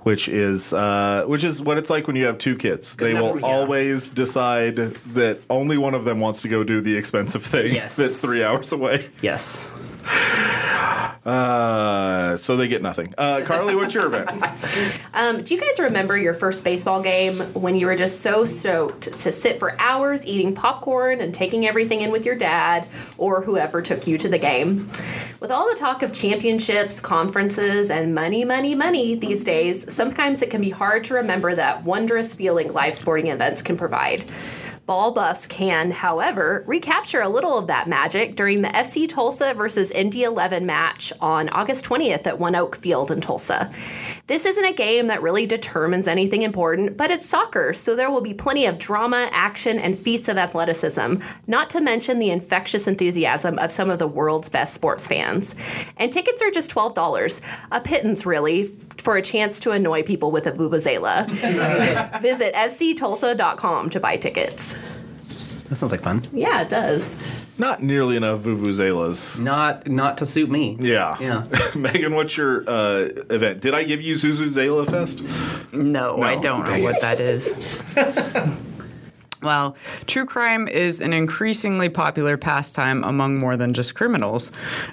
[0.00, 2.96] which is uh, which is what it's like when you have two kids.
[2.96, 3.46] they enough will yeah.
[3.46, 7.96] always decide that only one of them wants to go do the expensive thing Yes.
[7.98, 9.08] that's three hours away.
[9.20, 9.72] Yes.
[11.24, 13.14] Uh, so they get nothing.
[13.16, 14.30] Uh, Carly, what's your event?
[15.14, 19.02] Um, do you guys remember your first baseball game when you were just so stoked
[19.12, 22.88] to sit for hours eating popcorn and taking everything in with your dad
[23.18, 24.88] or whoever took you to the game?
[25.38, 30.48] With all the talk of championships, conferences, and money, money, money these days, sometimes it
[30.48, 34.24] can be hard to remember that wondrous feeling live sporting events can provide.
[34.84, 39.92] Ball buffs can, however, recapture a little of that magic during the FC Tulsa versus
[39.92, 43.70] Indy 11 match on August 20th at ONEOK Field in Tulsa.
[44.26, 48.20] This isn't a game that really determines anything important, but it's soccer, so there will
[48.20, 51.14] be plenty of drama, action, and feats of athleticism,
[51.46, 55.54] not to mention the infectious enthusiasm of some of the world's best sports fans.
[55.96, 58.64] And tickets are just $12, a pittance, really,
[58.98, 61.28] for a chance to annoy people with a vuvuzela.
[62.22, 64.72] Visit fctulsa.com to buy tickets.
[65.72, 66.22] That sounds like fun.
[66.34, 67.16] Yeah, it does.
[67.56, 69.40] Not nearly enough vuvuzelas.
[69.40, 70.76] Not not to suit me.
[70.78, 71.16] Yeah.
[71.18, 71.46] Yeah.
[71.74, 73.62] Megan, what's your uh, event?
[73.62, 75.22] Did I give you Zuzuzela Fest?
[75.72, 77.56] No, I don't know what that is.
[79.42, 79.76] Well,
[80.06, 84.52] true crime is an increasingly popular pastime among more than just criminals.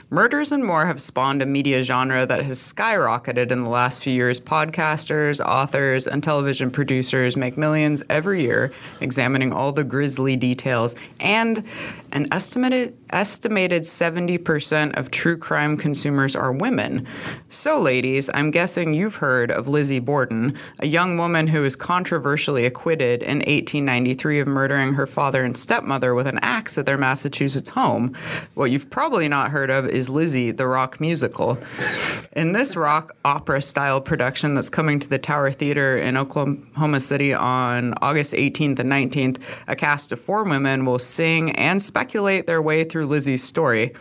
[0.09, 4.11] Murders and more have spawned a media genre that has skyrocketed in the last few
[4.11, 4.39] years.
[4.39, 8.71] Podcasters, authors, and television producers make millions every year
[9.01, 11.63] examining all the grisly details and
[12.11, 17.07] an estimated estimated 70% of true crime consumers are women.
[17.47, 22.65] So, ladies, I'm guessing you've heard of Lizzie Borden, a young woman who was controversially
[22.65, 27.69] acquitted in 1893 of murdering her father and stepmother with an axe at their Massachusetts
[27.69, 28.15] home.
[28.53, 31.57] What you've probably not heard of is Lizzie, the rock musical.
[32.33, 37.33] In this rock opera style production that's coming to the Tower Theater in Oklahoma City
[37.33, 42.61] on August 18th and 19th, a cast of four women will sing and speculate their
[42.61, 43.93] way through Lizzie's story.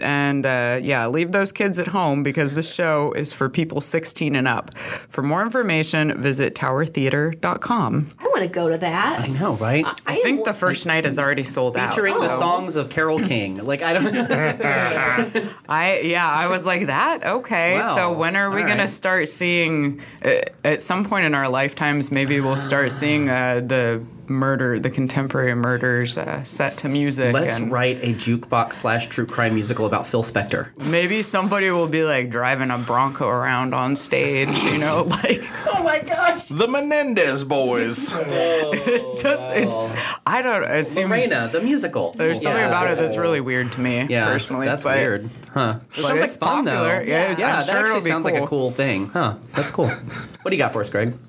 [0.00, 4.34] And uh, yeah, leave those kids at home because this show is for people 16
[4.36, 4.76] and up.
[4.78, 8.12] For more information, visit towertheater.com.
[8.18, 9.20] I want to go to that.
[9.20, 9.84] I know, right?
[10.06, 11.90] I think the first night is already sold out.
[11.90, 13.64] Featuring the so- songs of Carole King.
[13.64, 14.06] Like I don't.
[15.68, 17.24] I yeah, I was like that.
[17.24, 17.94] Okay, Wow.
[17.96, 20.00] so when are we All gonna start seeing?
[20.24, 24.90] Uh, at some point in our lifetimes, maybe we'll start seeing uh, the murder, the
[24.90, 27.32] contemporary murders uh, set to music.
[27.32, 30.70] Let's and write a jukebox slash true crime musical about Phil Spector.
[30.90, 34.48] Maybe somebody will be like driving a Bronco around on stage.
[34.64, 38.12] You know, like oh my gosh, The Menendez boys.
[38.16, 39.92] it's just it's.
[40.26, 40.62] I don't.
[40.70, 42.12] It seems Lorena, the musical.
[42.12, 42.68] there's something Yeah.
[42.68, 44.06] about it that's really weird to me.
[44.08, 45.78] Yeah, personally, that's but- weird, huh?
[45.88, 47.04] But sounds it's like fun popular.
[47.04, 47.10] though.
[47.10, 48.46] Yeah, yeah, I'm that sure actually it'll be sounds like a cool.
[48.46, 49.36] cool thing, huh?
[49.54, 49.86] That's cool.
[49.88, 51.14] what do you got for us, Greg?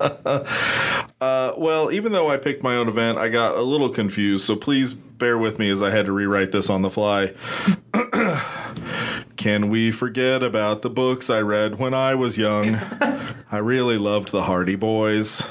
[1.20, 4.56] Uh, well, even though I picked my own event, I got a little confused, so
[4.56, 7.32] please bear with me as I had to rewrite this on the fly.
[9.40, 12.74] Can we forget about the books I read when I was young?
[13.50, 15.42] I really loved the Hardy Boys.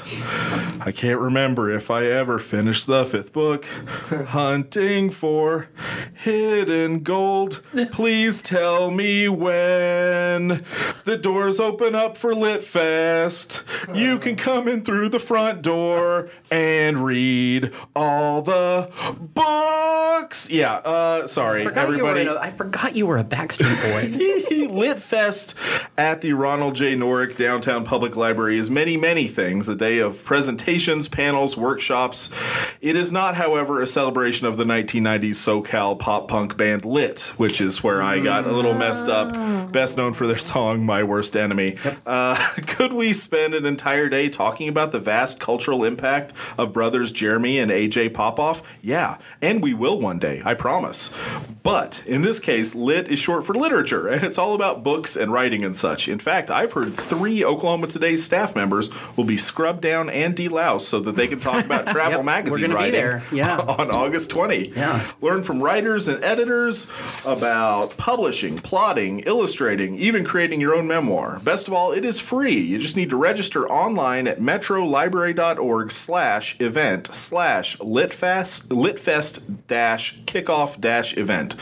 [0.80, 3.64] I can't remember if I ever finished the fifth book.
[4.28, 5.68] Hunting for
[6.14, 7.62] hidden gold.
[7.90, 10.64] Please tell me when
[11.04, 13.64] the doors open up for Lit Fest.
[13.92, 18.88] You can come in through the front door and read all the
[19.34, 20.48] books.
[20.48, 22.20] Yeah, uh, sorry, Forgot you were everybody.
[22.22, 24.36] in a- I forgot you were a Backstreet Boy.
[24.70, 25.58] Lit Fest
[25.98, 26.94] at the Ronald J.
[26.94, 29.68] Norick Downtown Public Library is many, many things.
[29.68, 32.32] A day of presentations, panels, workshops.
[32.80, 37.60] It is not, however, a celebration of the 1990s SoCal pop punk band Lit, which
[37.60, 39.34] is where I got a little messed up.
[39.72, 41.76] Best known for their song My Worst Enemy.
[42.06, 47.12] Uh, could we spend an entire day talking about the vast cultural impact of brothers
[47.12, 48.78] Jeremy and AJ Popoff?
[48.82, 51.16] Yeah, and we will one day, I promise.
[51.62, 55.32] But in this case, lit is short for literature, and it's all about books and
[55.32, 56.08] writing and such.
[56.08, 60.82] In fact, I've heard three Oklahoma Today's staff members will be scrubbed down and deloused
[60.82, 63.58] so that they can talk about travel Yep, we're magazine writing there, yeah.
[63.78, 64.70] on August 20.
[64.70, 65.08] Yeah.
[65.20, 66.88] Learn from writers and editors
[67.24, 71.38] about publishing, plotting, illustrating, even creating your own memoir.
[71.44, 72.58] Best of all, it is free.
[72.58, 80.80] You just need to register online at metrolibrary.org slash event slash litfest litfest dash kickoff
[80.80, 81.54] dash event.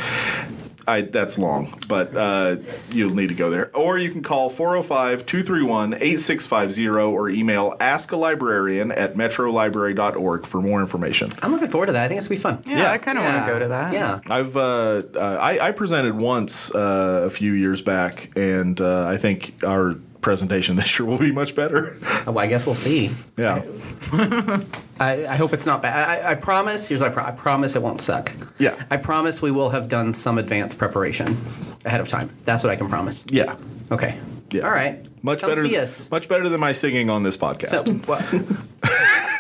[0.89, 2.57] I, that's long, but uh,
[2.91, 3.70] you'll need to go there.
[3.76, 11.30] Or you can call 405 231 8650 or email askalibrarian at metrolibrary.org for more information.
[11.43, 12.07] I'm looking forward to that.
[12.07, 12.62] I think it's gonna be fun.
[12.66, 13.93] Yeah, I kind of want to go to that.
[13.93, 14.20] Yeah.
[14.28, 19.16] I've uh, uh, I, I presented once uh, a few years back, and uh, I
[19.16, 21.97] think our presentation this year will be much better.
[22.27, 23.11] Oh, well, I guess we'll see.
[23.37, 23.62] yeah,
[25.01, 26.25] I, I hope it's not bad.
[26.25, 26.89] I, I promise.
[26.89, 28.33] Here's what I, pro- I promise it won't suck.
[28.59, 28.75] Yeah.
[28.91, 31.37] I promise we will have done some advanced preparation
[31.85, 32.31] ahead of time.
[32.43, 33.25] That's what I can promise.
[33.31, 33.57] yeah,
[33.91, 34.19] Okay.
[34.51, 34.62] yeah.
[34.62, 35.05] All right.
[35.23, 35.62] Much Come better.
[35.62, 36.11] See us.
[36.11, 37.87] Much better than my singing on this podcast.
[37.87, 38.21] So, well,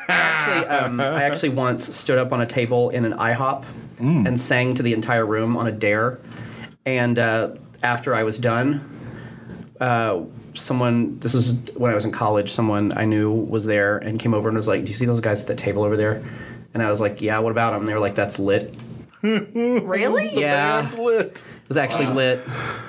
[0.08, 3.64] actually, um, I actually once stood up on a table in an IHOP
[4.00, 6.18] and sang to the entire room on a dare.
[6.86, 8.88] And uh, after I was done,
[9.80, 10.22] uh,
[10.58, 14.34] someone, this was when I was in college, someone I knew was there and came
[14.34, 16.22] over and was like, Do you see those guys at the table over there?
[16.74, 17.86] And I was like, Yeah, what about them?
[17.86, 18.76] They were like, That's lit.
[19.22, 20.30] Really?
[20.38, 20.82] Yeah.
[20.82, 21.42] Band's lit.
[21.42, 22.40] It was actually lit,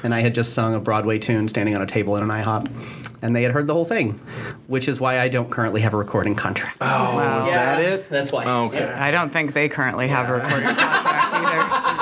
[0.03, 3.17] and I had just sung a Broadway tune standing on a table in an IHOP,
[3.21, 4.13] and they had heard the whole thing,
[4.67, 6.77] which is why I don't currently have a recording contract.
[6.79, 8.09] Oh, is that it?
[8.09, 8.45] That's why.
[8.45, 8.85] Oh, okay.
[8.85, 11.38] I don't think they currently have a recording contract either.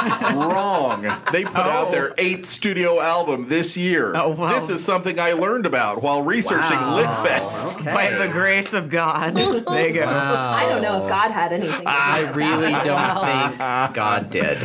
[0.10, 1.01] Wrong.
[1.32, 1.91] They put out oh.
[1.91, 4.14] their eighth studio album this year.
[4.16, 4.53] Oh, wow.
[4.53, 7.84] This is something I learned about while researching Litfest.
[7.86, 9.36] By the grace of God.
[9.68, 10.08] There you go.
[10.08, 11.72] I don't know if God had anything.
[11.72, 12.84] to do I with really don't
[13.53, 14.58] think God did.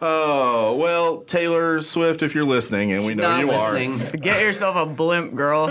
[0.00, 4.20] Oh, well, Taylor Swift, if you're listening, and we know Not you listening.
[4.20, 5.68] Get yourself a blimp, girl.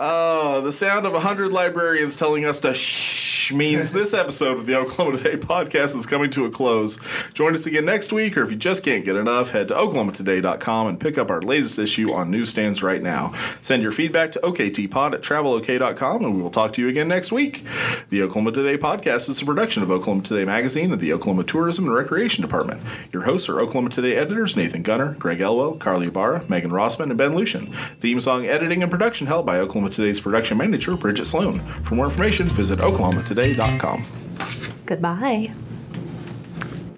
[0.00, 4.66] Oh, the sound of a hundred librarians telling us to shh means this episode of
[4.66, 6.98] the Oklahoma Today podcast is coming to a close.
[7.32, 10.86] Join us again next week, or if you just can't get enough, head to oklahomatoday.com
[10.86, 13.32] and pick up our latest issue on newsstands right now.
[13.60, 17.32] Send your feedback to oktpod at travelok.com, and we will talk to you again next
[17.32, 17.64] week.
[18.10, 21.86] The Oklahoma Today podcast is a production of Oklahoma Today magazine and the Oklahoma Tourism
[21.86, 22.82] and Recreation Department.
[23.12, 27.18] Your hosts are Oklahoma Today editors Nathan Gunter, Greg Elwell, Carly Barra, Megan Rossman, and
[27.18, 27.74] Ben Luschen.
[27.98, 31.60] Theme song editing and production held by Oklahoma Today's production manager, Bridget Sloan.
[31.84, 34.04] For more information, visit oklahomatoday.com.
[34.86, 35.50] Goodbye.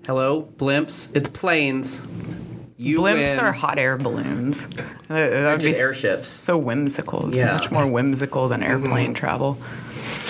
[0.06, 1.14] Hello, blimps.
[1.14, 2.06] It's planes.
[2.76, 3.44] You Blimps win.
[3.44, 4.66] are hot air balloons.
[5.08, 6.28] That, that would be airships.
[6.28, 7.28] so whimsical.
[7.28, 7.52] It's Yeah.
[7.52, 8.70] much more whimsical than mm-hmm.
[8.70, 9.58] airplane travel.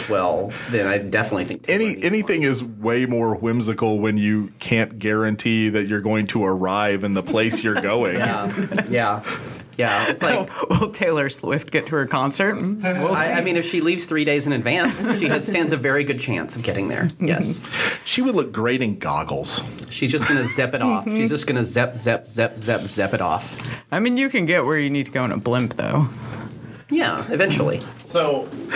[0.09, 4.99] Well, then I definitely think Any needs anything is way more whimsical when you can't
[4.99, 8.19] guarantee that you're going to arrive in the place you're going.
[8.19, 8.53] one.
[8.91, 9.23] Yeah,
[9.81, 10.11] yeah.
[10.11, 12.55] It's like Will Taylor Swift get to her concert?
[12.55, 13.31] We'll see.
[13.31, 16.05] I, I mean, if she leaves three days in advance, she has, stands a very
[16.05, 17.05] good chance of getting there.
[17.05, 17.27] Mm-hmm.
[17.27, 19.63] Yes, She would look great in goggles.
[19.91, 21.05] she's just gonna zip it off.
[21.07, 23.85] She's just gonna zip, zip, zip, zip, zip it off.
[23.91, 26.09] I mean, you can get where you need to go in a blimp, though.
[26.91, 27.83] Yeah, eventually.
[28.11, 28.49] So,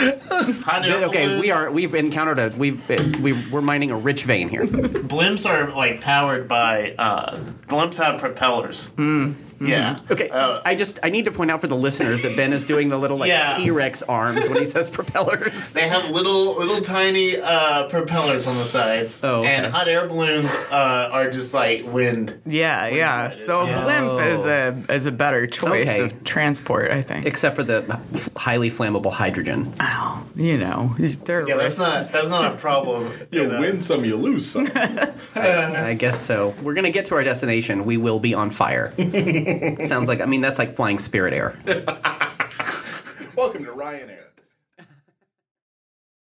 [0.63, 2.53] hot air Okay, we are we've encountered a.
[2.57, 2.81] We've
[3.21, 4.65] we we're mining a rich vein here.
[4.67, 6.95] Blimps are like powered by.
[6.97, 8.91] Uh, blimps have propellers.
[9.61, 9.99] Yeah.
[10.11, 12.65] Okay, Uh, I just I need to point out for the listeners that Ben is
[12.65, 13.57] doing the little like Yeah.
[13.57, 15.73] T Rex arms when he says propellers.
[15.73, 19.55] They have little, little tiny uh, propellers on the sides, Oh, okay.
[19.55, 22.39] and hot air balloons uh, are just like wind.
[22.45, 23.31] Yeah, yeah.
[23.31, 23.83] So a Yeah.
[23.85, 26.05] blimp is a is a better choice Okay.
[26.07, 27.25] of transport, I think.
[27.25, 27.99] Except for the
[28.37, 29.73] highly flammable hydrogen.
[30.37, 30.95] you know,
[31.25, 32.13] there are Yeah, that's risks.
[32.13, 33.11] not that's not a problem.
[33.31, 33.59] You know.
[33.61, 34.69] win some, you lose some.
[35.35, 36.55] I guess so.
[36.63, 37.87] We're gonna get to our destination.
[37.87, 38.93] We will be on fire.
[39.87, 41.59] Sounds like I mean that's like flying Spirit Air.
[43.35, 44.25] Welcome to Ryanair.